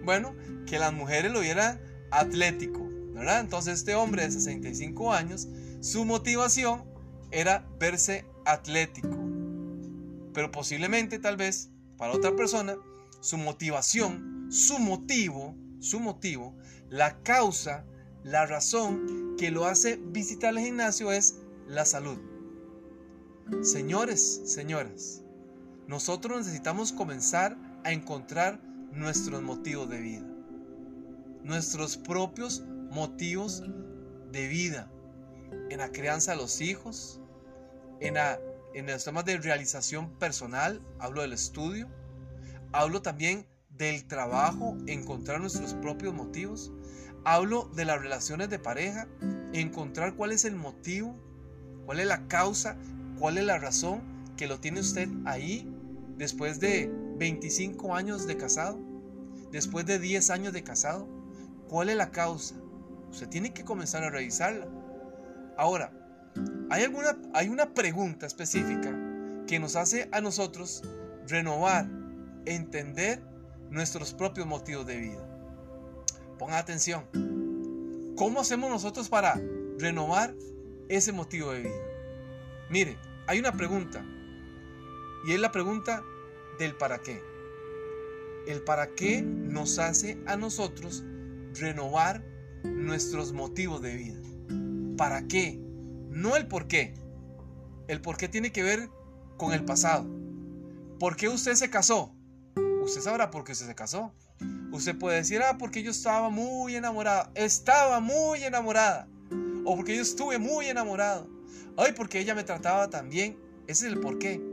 [0.04, 0.36] Bueno,
[0.66, 1.80] que las mujeres lo vieran
[2.12, 3.40] atlético, ¿verdad?
[3.40, 5.48] Entonces este hombre de 65 años,
[5.80, 6.84] su motivación
[7.32, 9.18] era verse atlético.
[10.34, 12.76] Pero posiblemente, tal vez, para otra persona,
[13.20, 16.56] su motivación, su motivo, su motivo,
[16.90, 17.86] la causa,
[18.24, 21.38] la razón que lo hace visitar el gimnasio es
[21.68, 22.18] la salud.
[23.62, 25.22] Señores, señoras,
[25.88, 28.62] nosotros necesitamos comenzar a encontrar
[28.92, 30.28] nuestros motivos de vida.
[31.44, 33.64] Nuestros propios motivos
[34.32, 34.92] de vida.
[35.70, 37.22] En la crianza de los hijos,
[38.00, 38.16] en,
[38.74, 41.90] en los temas de realización personal, hablo del estudio,
[42.72, 46.72] hablo también del trabajo, encontrar nuestros propios motivos,
[47.24, 49.08] hablo de las relaciones de pareja,
[49.54, 51.16] encontrar cuál es el motivo,
[51.86, 52.78] cuál es la causa,
[53.20, 54.02] cuál es la razón
[54.38, 55.68] que lo tiene usted ahí
[56.18, 58.80] después de 25 años de casado,
[59.52, 61.08] después de 10 años de casado,
[61.70, 62.56] ¿Cuál es la causa?
[63.12, 64.68] Usted tiene que comenzar a revisarla.
[65.56, 65.94] Ahora,
[66.70, 68.94] hay, alguna, hay una pregunta específica
[69.48, 70.84] que nos hace a nosotros
[71.30, 71.88] renovar,
[72.46, 73.24] entender
[73.70, 75.26] nuestros propios motivos de vida.
[76.38, 77.06] Pongan atención.
[78.18, 79.40] ¿Cómo hacemos nosotros para
[79.78, 80.36] renovar
[80.90, 81.86] ese motivo de vida?
[82.70, 84.04] Mire, hay una pregunta.
[85.26, 86.04] Y es la pregunta
[86.62, 87.24] del para qué.
[88.46, 91.04] El para qué nos hace a nosotros
[91.60, 92.24] renovar
[92.64, 94.22] nuestros motivos de vida.
[94.96, 95.60] ¿Para qué?
[96.10, 96.94] No el por qué.
[97.88, 98.90] El por qué tiene que ver
[99.38, 100.08] con el pasado.
[101.00, 102.16] ¿Por qué usted se casó?
[102.84, 104.14] Usted sabrá por qué usted se casó.
[104.72, 107.32] Usted puede decir, ah, porque yo estaba muy enamorada.
[107.34, 109.08] Estaba muy enamorada.
[109.66, 111.28] O porque yo estuve muy enamorado.
[111.76, 113.36] Ay, porque ella me trataba tan bien.
[113.66, 114.51] Ese es el por qué.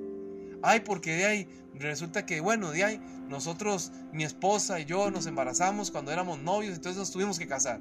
[0.62, 5.26] Ay, porque de ahí resulta que, bueno, de ahí nosotros, mi esposa y yo nos
[5.26, 7.80] embarazamos cuando éramos novios, entonces nos tuvimos que casar.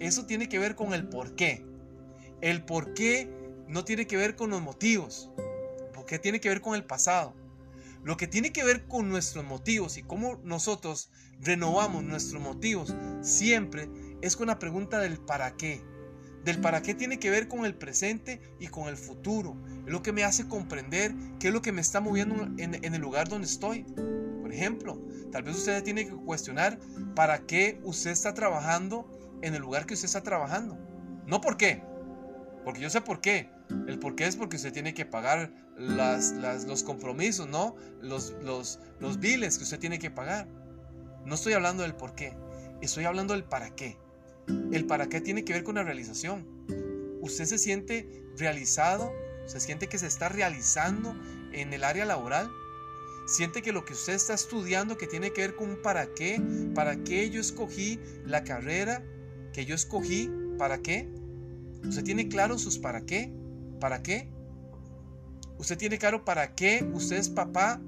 [0.00, 1.64] eso tiene que ver con el por qué.
[2.40, 3.30] El por qué
[3.68, 5.30] no tiene que ver con los motivos,
[5.94, 7.34] porque tiene que ver con el pasado.
[8.02, 11.10] Lo que tiene que ver con nuestros motivos y cómo nosotros
[11.40, 13.88] renovamos nuestros motivos siempre
[14.22, 15.82] es con la pregunta del para qué.
[16.44, 19.56] Del para qué tiene que ver con el presente y con el futuro.
[19.86, 22.94] Es lo que me hace comprender qué es lo que me está moviendo en, en
[22.94, 23.84] el lugar donde estoy.
[24.40, 25.00] Por ejemplo,
[25.30, 26.78] tal vez usted tiene que cuestionar
[27.14, 29.08] para qué usted está trabajando
[29.42, 30.76] en el lugar que usted está trabajando.
[31.26, 31.82] No por qué,
[32.64, 33.50] porque yo sé por qué.
[33.86, 36.32] El por qué es porque usted tiene que pagar las,
[36.66, 37.74] los compromisos, ¿no?
[38.00, 40.46] Los, los, los biles que usted tiene que pagar.
[41.24, 42.36] No estoy hablando del por qué,
[42.80, 43.98] estoy hablando del para qué.
[44.46, 46.46] El para qué tiene que ver con la realización.
[47.20, 49.12] Usted se siente realizado,
[49.46, 51.14] se siente que se está realizando
[51.52, 52.50] en el área laboral.
[53.26, 56.42] Siente que lo que usted está estudiando que tiene que ver con un para qué,
[56.74, 59.04] para qué yo escogí la carrera
[59.52, 61.08] que yo escogí, para qué.
[61.86, 63.32] Usted tiene claro sus para qué,
[63.80, 64.30] para qué.
[65.58, 67.80] Usted tiene claro para qué usted es papá,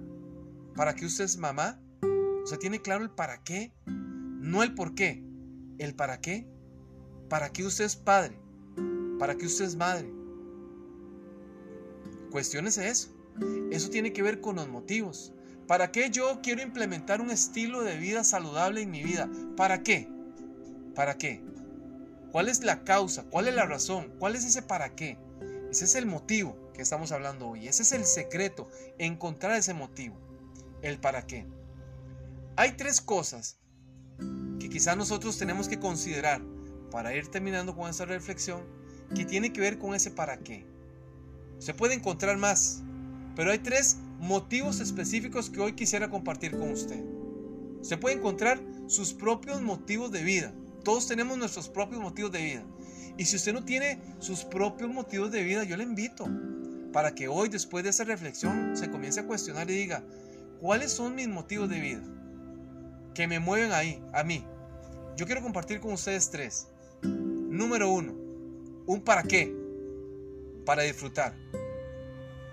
[0.77, 1.81] para qué usted es mamá.
[2.45, 5.25] Usted tiene claro el para qué, no el por qué,
[5.79, 6.47] el para qué.
[7.29, 8.39] ¿Para qué usted es padre?
[9.19, 10.13] ¿Para qué usted es madre?
[12.31, 13.09] Cuestiónese eso.
[13.71, 15.33] Eso tiene que ver con los motivos.
[15.67, 19.31] ¿Para qué yo quiero implementar un estilo de vida saludable en mi vida?
[19.57, 20.09] ¿Para qué?
[20.95, 21.43] ¿Para qué?
[22.31, 23.25] ¿Cuál es la causa?
[23.31, 24.13] ¿Cuál es la razón?
[24.19, 25.17] ¿Cuál es ese para qué?
[25.71, 27.67] Ese es el motivo que estamos hablando hoy.
[27.67, 30.17] Ese es el secreto, encontrar ese motivo,
[30.83, 31.47] el para qué.
[32.57, 33.59] Hay tres cosas
[34.61, 36.40] que quizás nosotros tenemos que considerar
[36.90, 38.62] para ir terminando con esta reflexión
[39.14, 40.66] que tiene que ver con ese para qué.
[41.59, 42.83] Se puede encontrar más,
[43.37, 47.03] pero hay tres motivos específicos que hoy quisiera compartir con usted.
[47.83, 50.55] Se puede encontrar sus propios motivos de vida.
[50.85, 52.64] Todos tenemos nuestros propios motivos de vida.
[53.16, 56.27] Y si usted no tiene sus propios motivos de vida, yo le invito
[56.92, 60.03] para que hoy, después de esa reflexión, se comience a cuestionar y diga,
[60.61, 62.03] ¿cuáles son mis motivos de vida?
[63.14, 64.44] Que me mueven ahí, a mí.
[65.16, 66.66] Yo quiero compartir con ustedes tres.
[67.03, 68.12] Número uno,
[68.87, 69.55] un para qué.
[70.66, 71.35] Para disfrutar.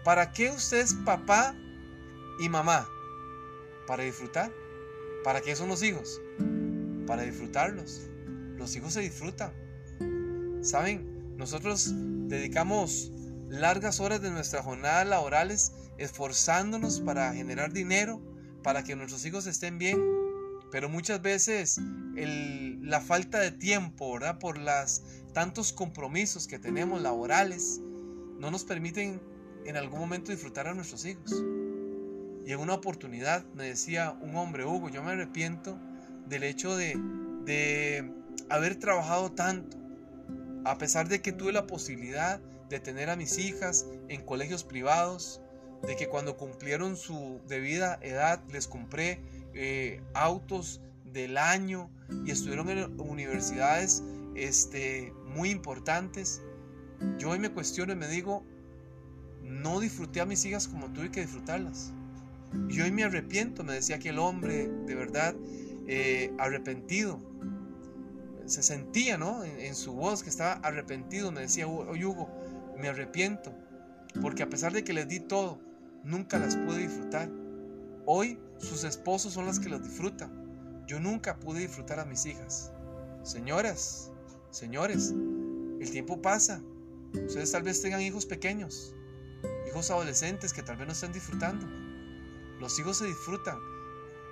[0.04, 1.56] ¿Para qué usted es papá
[2.40, 2.88] y mamá?
[3.88, 4.52] Para disfrutar.
[5.24, 6.22] ¿Para qué son los hijos?
[7.08, 8.08] Para disfrutarlos.
[8.58, 9.52] Los hijos se disfrutan.
[10.62, 11.92] Saben, nosotros
[12.28, 13.12] dedicamos
[13.50, 18.22] largas horas de nuestras jornadas laborales esforzándonos para generar dinero,
[18.64, 20.00] para que nuestros hijos estén bien,
[20.72, 21.80] pero muchas veces
[22.16, 24.40] la falta de tiempo, ¿verdad?
[24.40, 25.04] Por las
[25.34, 27.80] tantos compromisos que tenemos laborales,
[28.40, 29.22] no nos permiten
[29.66, 31.32] en algún momento disfrutar a nuestros hijos.
[32.46, 35.78] Y en una oportunidad me decía un hombre, Hugo, yo me arrepiento
[36.28, 36.96] del hecho de,
[37.46, 38.12] de
[38.50, 39.78] haber trabajado tanto,
[40.66, 45.42] a pesar de que tuve la posibilidad de tener a mis hijas en colegios privados,
[45.84, 49.20] de que cuando cumplieron su debida edad les compré
[49.54, 51.90] eh, autos del año
[52.26, 54.04] y estuvieron en universidades
[54.36, 56.42] este, muy importantes.
[57.18, 58.44] Yo hoy me cuestiono y me digo,
[59.44, 61.94] no disfruté a mis hijas como tuve que disfrutarlas.
[62.70, 65.36] Y hoy me arrepiento, me decía aquel hombre, de verdad,
[65.88, 67.20] eh, arrepentido.
[68.46, 69.44] Se sentía, ¿no?
[69.44, 71.32] En, su voz que estaba arrepentido.
[71.32, 72.30] Me decía, oye Hugo,
[72.78, 73.54] me arrepiento.
[74.22, 75.60] Porque a pesar de que les di todo,
[76.04, 77.30] nunca las pude disfrutar.
[78.06, 80.86] Hoy sus esposos son las que las disfrutan.
[80.88, 82.72] Yo nunca pude disfrutar a mis hijas.
[83.24, 84.12] Señoras,
[84.52, 85.14] señores,
[85.80, 86.62] el tiempo pasa.
[87.14, 88.94] Ustedes tal vez tengan hijos pequeños
[89.72, 91.66] hijos adolescentes que tal vez no están disfrutando.
[92.60, 93.58] Los hijos se disfrutan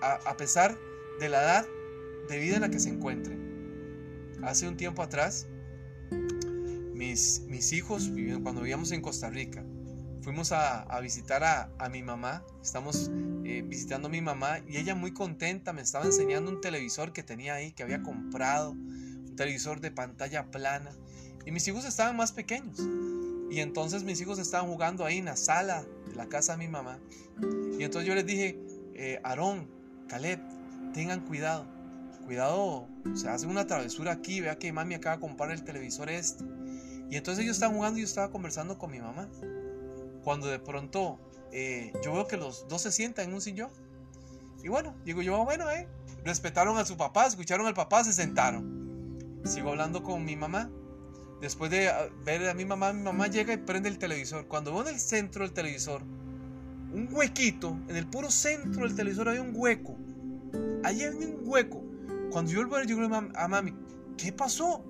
[0.02, 0.78] a, pesar
[1.20, 1.68] de la edad
[2.28, 4.38] de vida en la que se encuentren.
[4.44, 5.48] Hace un tiempo atrás,
[6.94, 8.12] mis, mis hijos,
[8.44, 9.64] cuando vivíamos en Costa Rica,
[10.30, 13.10] fuimos a, visitar a, mi mamá, estamos
[13.46, 17.24] eh, visitando a mi mamá y ella muy contenta me estaba enseñando un televisor que
[17.24, 20.92] tenía ahí, que había comprado, un televisor de pantalla plana
[21.48, 22.80] y mis hijos estaban más pequeños.
[23.50, 26.68] Y entonces mis hijos estaban jugando ahí en la sala de la casa de mi
[26.68, 27.00] mamá.
[27.80, 28.60] Y entonces yo les dije,
[28.94, 29.68] eh, Aarón,
[30.10, 30.40] Caleb,
[30.94, 31.66] tengan cuidado.
[32.26, 36.44] Cuidado, se hace una travesura aquí, vea que mami acaba de comprar el televisor este.
[37.10, 39.28] Y entonces ellos estaban jugando y yo estaba conversando con mi mamá.
[40.24, 41.20] Cuando de pronto
[41.52, 43.70] eh, yo veo que los dos se sientan en un sillón.
[44.64, 45.88] Y bueno, digo yo, bueno, eh,
[46.26, 49.42] respetaron a su papá, escucharon al papá, se sentaron.
[49.46, 50.70] Sigo hablando con mi mamá
[51.42, 54.48] Después de ah, ver a mi mamá, mi mamá llega y prende el televisor.
[54.48, 56.02] Cuando veo en el centro del televisor
[56.92, 59.96] un huequito, en el puro centro del televisor hay un hueco.
[60.84, 61.82] Allí hay un hueco.
[62.32, 63.74] Cuando yo vuelvo yo digo a mami,
[64.18, 64.84] ¿qué pasó?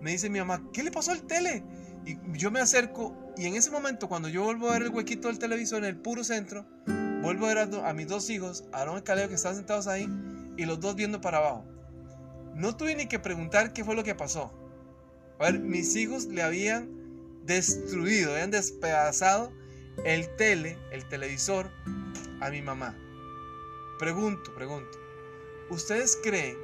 [0.00, 1.62] me dice mi mamá, ¿qué le pasó al tele?
[2.04, 5.28] Y yo me acerco y en ese momento cuando yo vuelvo a ver el huequito
[5.28, 6.66] del televisor en el puro centro,
[7.22, 10.08] vuelvo a ver a, mis dos hijos, Aaron y Caleo que están sentados ahí
[10.56, 11.64] y los dos viendo para abajo.
[12.54, 14.52] No tuve ni que preguntar qué fue lo que pasó.
[15.38, 16.90] A ver, mis hijos le habían
[17.44, 19.52] destruido, habían despedazado
[20.04, 21.70] el tele, el televisor
[22.40, 22.96] a mi mamá.
[23.98, 24.98] Pregunto, pregunto.
[25.70, 26.56] ¿Ustedes creen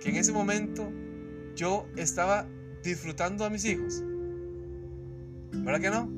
[0.00, 0.90] que en ese momento
[1.54, 2.48] yo estaba
[2.82, 4.02] disfrutando a mis hijos?
[5.52, 6.10] ¿Verdad que no?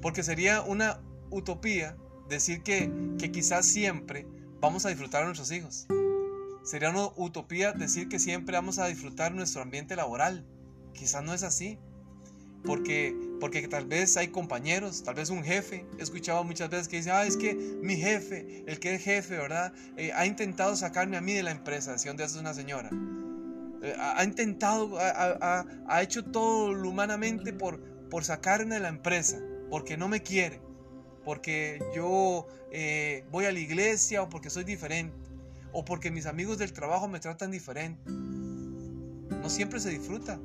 [0.00, 1.96] Porque sería una utopía
[2.28, 4.26] decir que, que quizás siempre
[4.60, 5.86] vamos a disfrutar a nuestros hijos.
[6.64, 10.46] Sería una utopía decir que siempre vamos a disfrutar nuestro ambiente laboral.
[10.94, 11.78] Quizás no es así.
[12.64, 15.84] Porque, porque tal vez hay compañeros, tal vez un jefe.
[15.98, 19.36] He escuchado muchas veces que dice, ah, es que mi jefe, el que es jefe,
[19.36, 19.72] ¿verdad?
[19.96, 22.90] Eh, ha intentado sacarme a mí de la empresa, decía donde es una señora.
[23.82, 27.80] Eh, ha, intentado, ha, ha, hecho todo lo humanamente por,
[28.22, 30.60] sacarme de la empresa, porque no me quiere,
[31.24, 35.16] porque yo eh, voy a la iglesia o porque soy diferente,
[35.72, 38.00] o porque mis amigos del trabajo me tratan diferente.
[38.08, 40.38] No siempre se disfruta.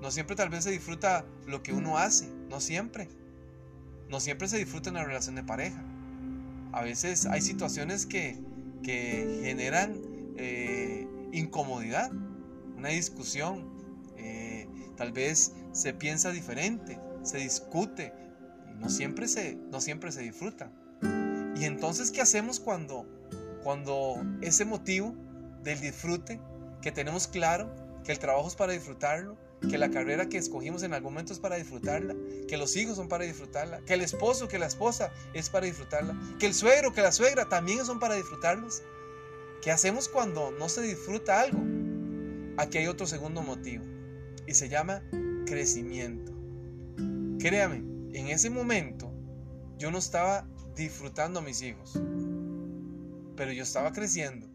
[0.00, 3.08] No siempre tal vez se disfruta lo que uno hace, no siempre.
[4.08, 5.82] No siempre se disfruta en la relación de pareja.
[6.72, 8.38] A veces hay situaciones que,
[8.82, 9.96] que generan
[10.36, 12.12] eh, incomodidad
[12.84, 13.64] una discusión,
[14.18, 14.68] eh,
[14.98, 18.12] tal vez se piensa diferente, se discute,
[18.78, 20.70] no siempre se, no siempre se disfruta.
[21.56, 23.06] Y entonces, ¿qué hacemos cuando,
[23.62, 25.14] cuando ese motivo
[25.62, 26.42] del disfrute,
[26.82, 27.74] que tenemos claro,
[28.04, 29.38] que el trabajo es para disfrutarlo,
[29.70, 32.14] que la carrera que escogimos en algún momento es para disfrutarla,
[32.46, 36.14] que los hijos son para disfrutarla, que el esposo, que la esposa es para disfrutarla,
[36.38, 38.82] que el suegro, que la suegra también son para disfrutarlos.
[39.62, 41.83] ¿Qué hacemos cuando no se disfruta algo?
[42.56, 43.84] Aquí hay otro segundo motivo
[44.46, 45.02] y se llama
[45.46, 46.32] crecimiento.
[47.38, 47.78] Créame,
[48.12, 49.12] en ese momento
[49.76, 50.46] yo no estaba
[50.76, 52.00] disfrutando a mis hijos,
[53.36, 54.48] pero yo estaba creciendo.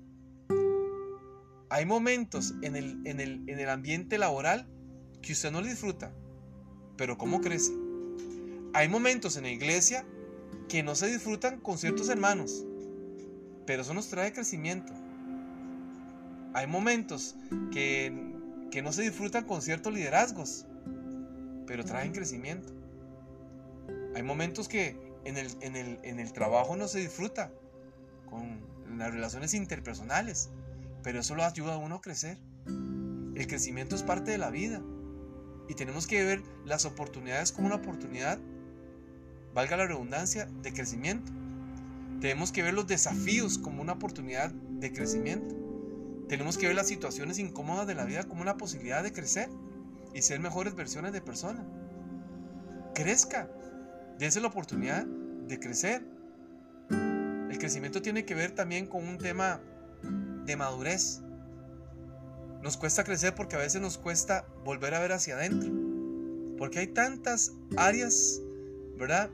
[1.69, 4.67] Hay momentos en el, en el, en el ambiente laboral
[5.21, 6.13] que usted no disfruta,
[6.97, 7.73] pero ¿cómo crece?
[8.73, 10.05] Hay momentos en la iglesia
[10.67, 12.65] que no se disfrutan con ciertos hermanos,
[13.65, 14.93] pero eso nos trae crecimiento.
[16.53, 17.35] Hay momentos
[17.71, 18.11] que,
[18.83, 20.65] no se disfrutan con ciertos liderazgos,
[21.67, 22.73] pero traen crecimiento.
[24.15, 27.51] Hay momentos que en el, en el, trabajo no se disfruta
[28.29, 28.61] con
[28.97, 30.49] las relaciones interpersonales,
[31.03, 32.37] pero eso lo ayuda a uno a crecer.
[32.65, 34.81] El crecimiento es parte de la vida
[35.67, 38.39] y tenemos que ver las oportunidades como una oportunidad,
[39.53, 41.31] valga la redundancia, de crecimiento.
[42.21, 45.68] Tenemos que ver los desafíos como una oportunidad de crecimiento.
[46.29, 49.49] Tenemos que ver las situaciones incómodas de la vida como una posibilidad de crecer
[50.13, 51.65] y ser mejores versiones de persona.
[52.93, 53.49] Crezca,
[54.19, 56.05] dése la oportunidad de crecer.
[56.91, 59.59] El crecimiento tiene que ver también con un tema
[60.45, 61.21] de madurez.
[62.61, 65.71] Nos cuesta crecer porque a veces nos cuesta volver a ver hacia adentro.
[66.59, 68.39] Porque hay tantas áreas,
[68.97, 69.31] ¿verdad?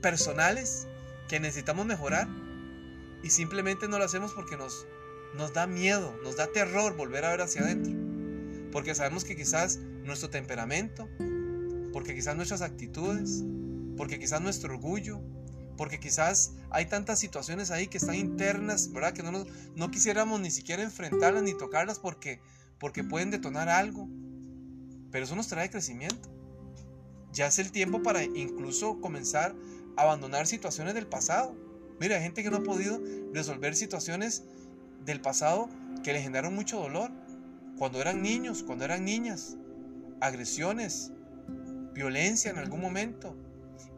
[0.00, 0.88] Personales
[1.28, 2.26] que necesitamos mejorar
[3.22, 4.86] y simplemente no lo hacemos porque nos
[5.34, 7.92] nos da miedo, nos da terror volver a ver hacia adentro.
[8.72, 11.08] Porque sabemos que quizás nuestro temperamento,
[11.92, 13.44] porque quizás nuestras actitudes,
[13.96, 15.20] porque quizás nuestro orgullo,
[15.76, 19.12] porque quizás hay tantas situaciones ahí que están internas, ¿verdad?
[19.12, 22.40] Que no, no quisiéramos ni siquiera enfrentarlas ni tocarlas porque,
[22.78, 24.08] porque pueden detonar algo.
[25.10, 26.28] Pero eso nos trae crecimiento.
[27.32, 29.54] Ya es el tiempo para incluso comenzar
[29.96, 31.56] a abandonar situaciones del pasado.
[32.00, 33.00] Mira, hay gente que no ha podido
[33.32, 34.44] resolver situaciones
[35.04, 35.68] del pasado
[36.02, 37.10] que le generaron mucho dolor.
[37.78, 39.56] Cuando eran niños, cuando eran niñas.
[40.20, 41.12] Agresiones,
[41.92, 43.36] violencia en algún momento.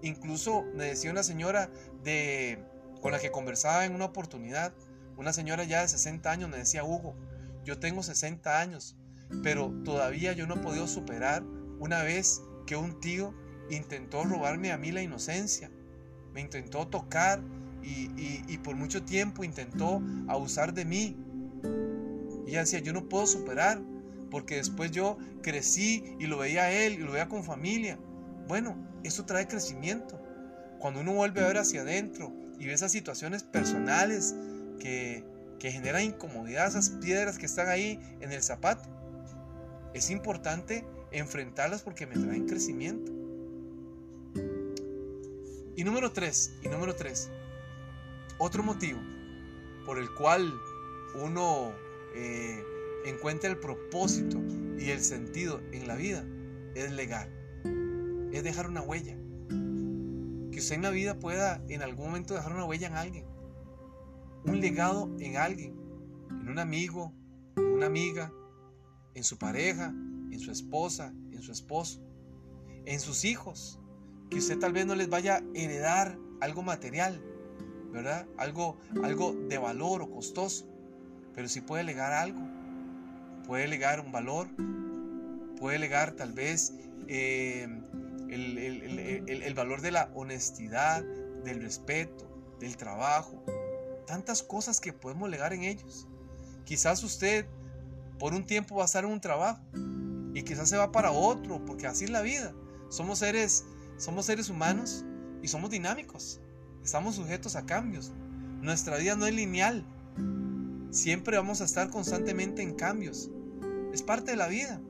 [0.03, 1.71] Incluso me decía una señora
[2.03, 2.63] de,
[3.01, 4.73] con la que conversaba en una oportunidad,
[5.17, 7.15] una señora ya de 60 años, me decía, Hugo,
[7.65, 8.97] yo tengo 60 años,
[9.43, 11.43] pero todavía yo no he podido superar
[11.79, 13.35] una vez que un tío
[13.71, 15.71] intentó robarme a mí la inocencia.
[16.33, 17.43] Me intentó tocar,
[17.83, 21.17] y, por mucho tiempo intentó abusar de mí.
[22.47, 23.81] Y ella decía, yo no puedo superar,
[24.31, 27.99] porque después yo crecí y lo veía a él y lo veía con familia.
[28.49, 30.21] Bueno, eso trae crecimiento.
[30.79, 34.35] Cuando uno vuelve a ver hacia adentro y ve esas situaciones personales
[34.79, 35.25] que,
[35.59, 38.89] que generan incomodidad, esas piedras que están ahí en el zapato,
[39.95, 43.13] es importante enfrentarlas porque me traen crecimiento.
[45.77, 47.31] Y número tres, y número tres,
[48.41, 48.99] otro motivo
[49.85, 50.53] por el cual
[51.15, 51.73] uno
[52.15, 52.65] eh,
[53.05, 54.41] encuentra el propósito
[54.79, 56.25] y el sentido en la vida
[56.75, 57.29] es legar,
[58.33, 59.17] es dejar una huella.
[60.51, 63.27] Que usted en la vida pueda en algún momento dejar una huella en alguien,
[64.47, 65.79] un legado en alguien,
[66.31, 67.13] en un amigo,
[67.57, 68.33] en una amiga,
[69.15, 69.89] en su pareja,
[70.31, 72.03] en su esposa, en su esposo,
[72.87, 73.79] en sus hijos.
[74.31, 77.23] Que usted tal vez no les vaya a heredar algo material,
[77.93, 78.27] ¿verdad?
[78.37, 80.67] Algo, algo de valor o costoso,
[81.35, 82.41] pero sí puede legar algo.
[83.47, 84.47] Puede legar un valor,
[85.59, 86.73] puede legar tal vez
[87.09, 87.67] eh,
[88.29, 91.03] el, valor de la honestidad,
[91.45, 92.29] del respeto,
[92.61, 93.43] del trabajo,
[94.07, 96.07] tantas cosas que podemos legar en ellos.
[96.65, 97.47] Quizás usted
[98.19, 99.63] por un tiempo va a estar en un trabajo
[100.35, 102.55] y quizás se va para otro, porque así es la vida.
[102.89, 103.65] Somos seres,
[103.97, 105.05] somos seres humanos
[105.43, 106.41] y somos dinámicos.
[106.85, 108.13] Estamos sujetos a cambios.
[108.61, 109.85] Nuestra vida no es lineal.
[110.91, 113.31] Siempre vamos a estar constantemente en cambios.
[113.93, 114.81] Es parte de la vida.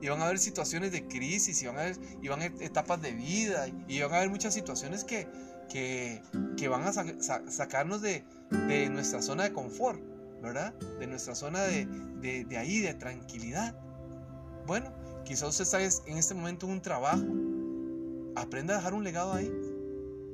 [0.00, 4.00] Y van a haber situaciones de crisis, y van a haber, etapas de vida, y
[4.02, 5.26] van a haber muchas situaciones que,
[5.68, 8.22] que, van a sacarnos de,
[8.68, 10.00] de, nuestra zona de confort,
[10.42, 10.74] ¿verdad?
[10.98, 11.86] De nuestra zona de,
[12.20, 13.74] de, ahí, de tranquilidad.
[14.66, 14.92] Bueno,
[15.24, 17.24] quizás usted está en este momento en un trabajo.
[18.36, 19.50] Aprenda a dejar un legado ahí.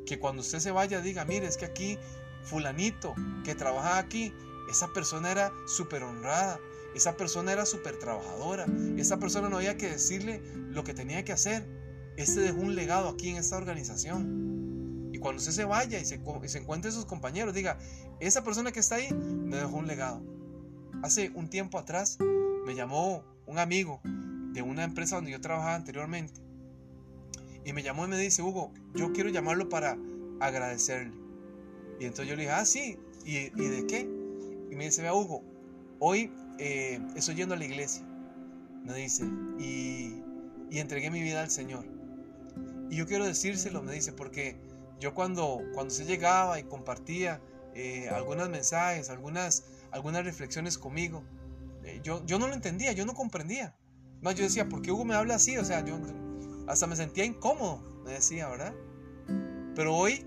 [0.06, 1.98] Que cuando usted se vaya diga, mire, es que aquí
[2.42, 4.32] fulanito que trabaja aquí,
[4.70, 6.58] esa persona era súper honrada,
[6.94, 11.32] esa persona era súper trabajadora, esa persona no había que decirle lo que tenía que
[11.32, 11.66] hacer.
[12.16, 15.10] Este dejó un legado aquí en esta organización.
[15.12, 17.78] Y cuando usted se vaya y se, y se encuentre sus compañeros, diga,
[18.20, 20.22] esa persona que está ahí me dejó un legado.
[21.02, 22.18] Hace un tiempo atrás
[22.66, 24.00] me llamó un amigo
[24.52, 26.49] de una empresa donde yo trabajaba anteriormente
[27.64, 29.96] y me llamó y me dice, Hugo, yo quiero llamarlo para
[30.40, 31.16] agradecerle.
[31.98, 34.00] Y entonces yo le dije, ah, sí, ¿y, ¿y de qué?
[34.70, 35.42] Y me dice, vea, Hugo,
[35.98, 38.04] hoy eh, estoy yendo a la iglesia.
[38.84, 39.24] Me dice,
[39.58, 40.22] y,
[40.70, 41.84] y entregué mi vida al Señor.
[42.88, 44.56] Y yo quiero decírselo, me dice, porque
[44.98, 47.40] yo cuando, cuando se llegaba y compartía
[47.74, 51.22] eh, algunos mensajes, algunas, algunas reflexiones conmigo,
[51.84, 53.74] eh, yo, yo no lo entendía, yo no comprendía.
[54.22, 55.56] No, yo decía, ¿por qué Hugo me habla así?
[55.56, 55.98] O sea, yo
[56.70, 58.72] hasta me sentía incómodo, me decía, ¿verdad?
[59.74, 60.24] Pero hoy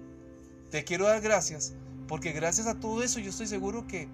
[0.70, 1.74] te quiero dar gracias,
[2.08, 4.10] porque gracias a todo eso yo estoy seguro que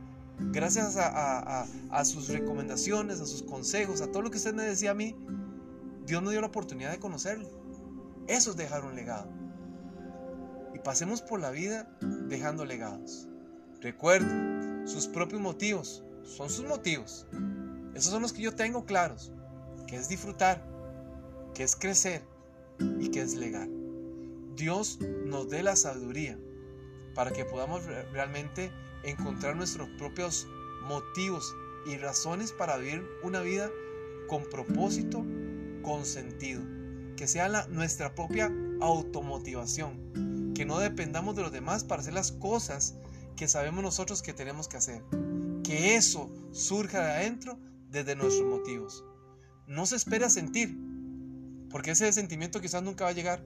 [0.51, 1.65] gracias a,
[2.05, 5.15] sus recomendaciones, a sus consejos, a todo lo que usted me decía a mí,
[6.05, 7.49] Dios me dio la oportunidad de conocerlo.
[8.27, 9.27] Eso es dejar un legado.
[10.75, 11.89] Y pasemos por la vida
[12.27, 13.27] dejando legados.
[13.81, 17.25] Recuerden, sus propios motivos son sus motivos.
[17.95, 19.33] Esos son los que yo tengo claros,
[19.87, 20.63] que es disfrutar,
[21.59, 22.21] que es crecer
[23.01, 23.69] y que es legal.
[24.55, 26.39] Dios nos dé la sabiduría
[27.13, 27.83] para que podamos
[28.13, 28.71] realmente
[29.03, 30.47] encontrar nuestros propios
[30.83, 31.53] motivos
[31.85, 33.69] y razones para vivir una vida
[34.29, 35.25] con propósito,
[35.81, 36.61] con sentido.
[37.17, 38.49] Que sea la, nuestra propia
[38.79, 40.53] automotivación.
[40.55, 42.95] Que no dependamos de los demás para hacer las cosas
[43.35, 45.03] que sabemos nosotros que tenemos que hacer.
[45.65, 49.03] Que eso surja de adentro desde nuestros motivos.
[49.67, 50.88] No se espera sentir,
[51.69, 53.41] porque ese sentimiento quizás nunca va a llegar.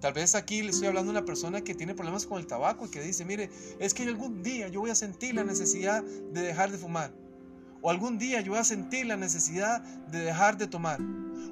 [0.00, 2.86] Tal vez aquí le estoy hablando a una persona que tiene problemas con el tabaco
[2.86, 6.42] y que dice, mire, es que algún día yo voy a sentir la necesidad de
[6.42, 7.12] dejar de fumar.
[7.80, 11.00] O algún día yo voy a sentir la necesidad de dejar de tomar.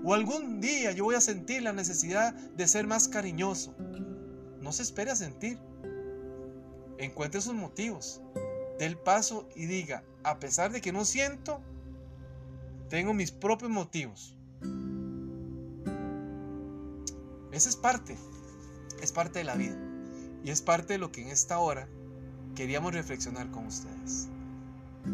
[0.04, 3.74] O algún día yo voy a sentir la necesidad de ser más cariñoso.
[4.60, 5.58] No se espere a sentir.
[6.98, 8.20] Encuentre sus motivos.
[8.78, 11.60] Dé el paso y diga, a pesar de que no siento,
[12.88, 14.36] tengo mis propios motivos.
[17.52, 18.16] Esa es parte,
[19.02, 19.76] es parte de la vida.
[20.42, 21.88] Y es parte de lo que en esta hora
[22.54, 24.28] queríamos reflexionar con ustedes.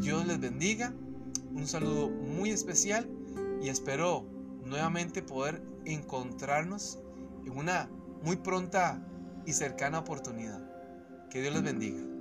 [0.00, 0.94] Dios les bendiga,
[1.54, 3.08] un saludo muy especial
[3.60, 4.24] y espero
[4.64, 6.98] nuevamente poder encontrarnos
[7.44, 7.90] en una
[8.22, 9.02] muy pronta
[9.46, 10.60] y cercana oportunidad.
[11.30, 12.17] Que Dios les bendiga.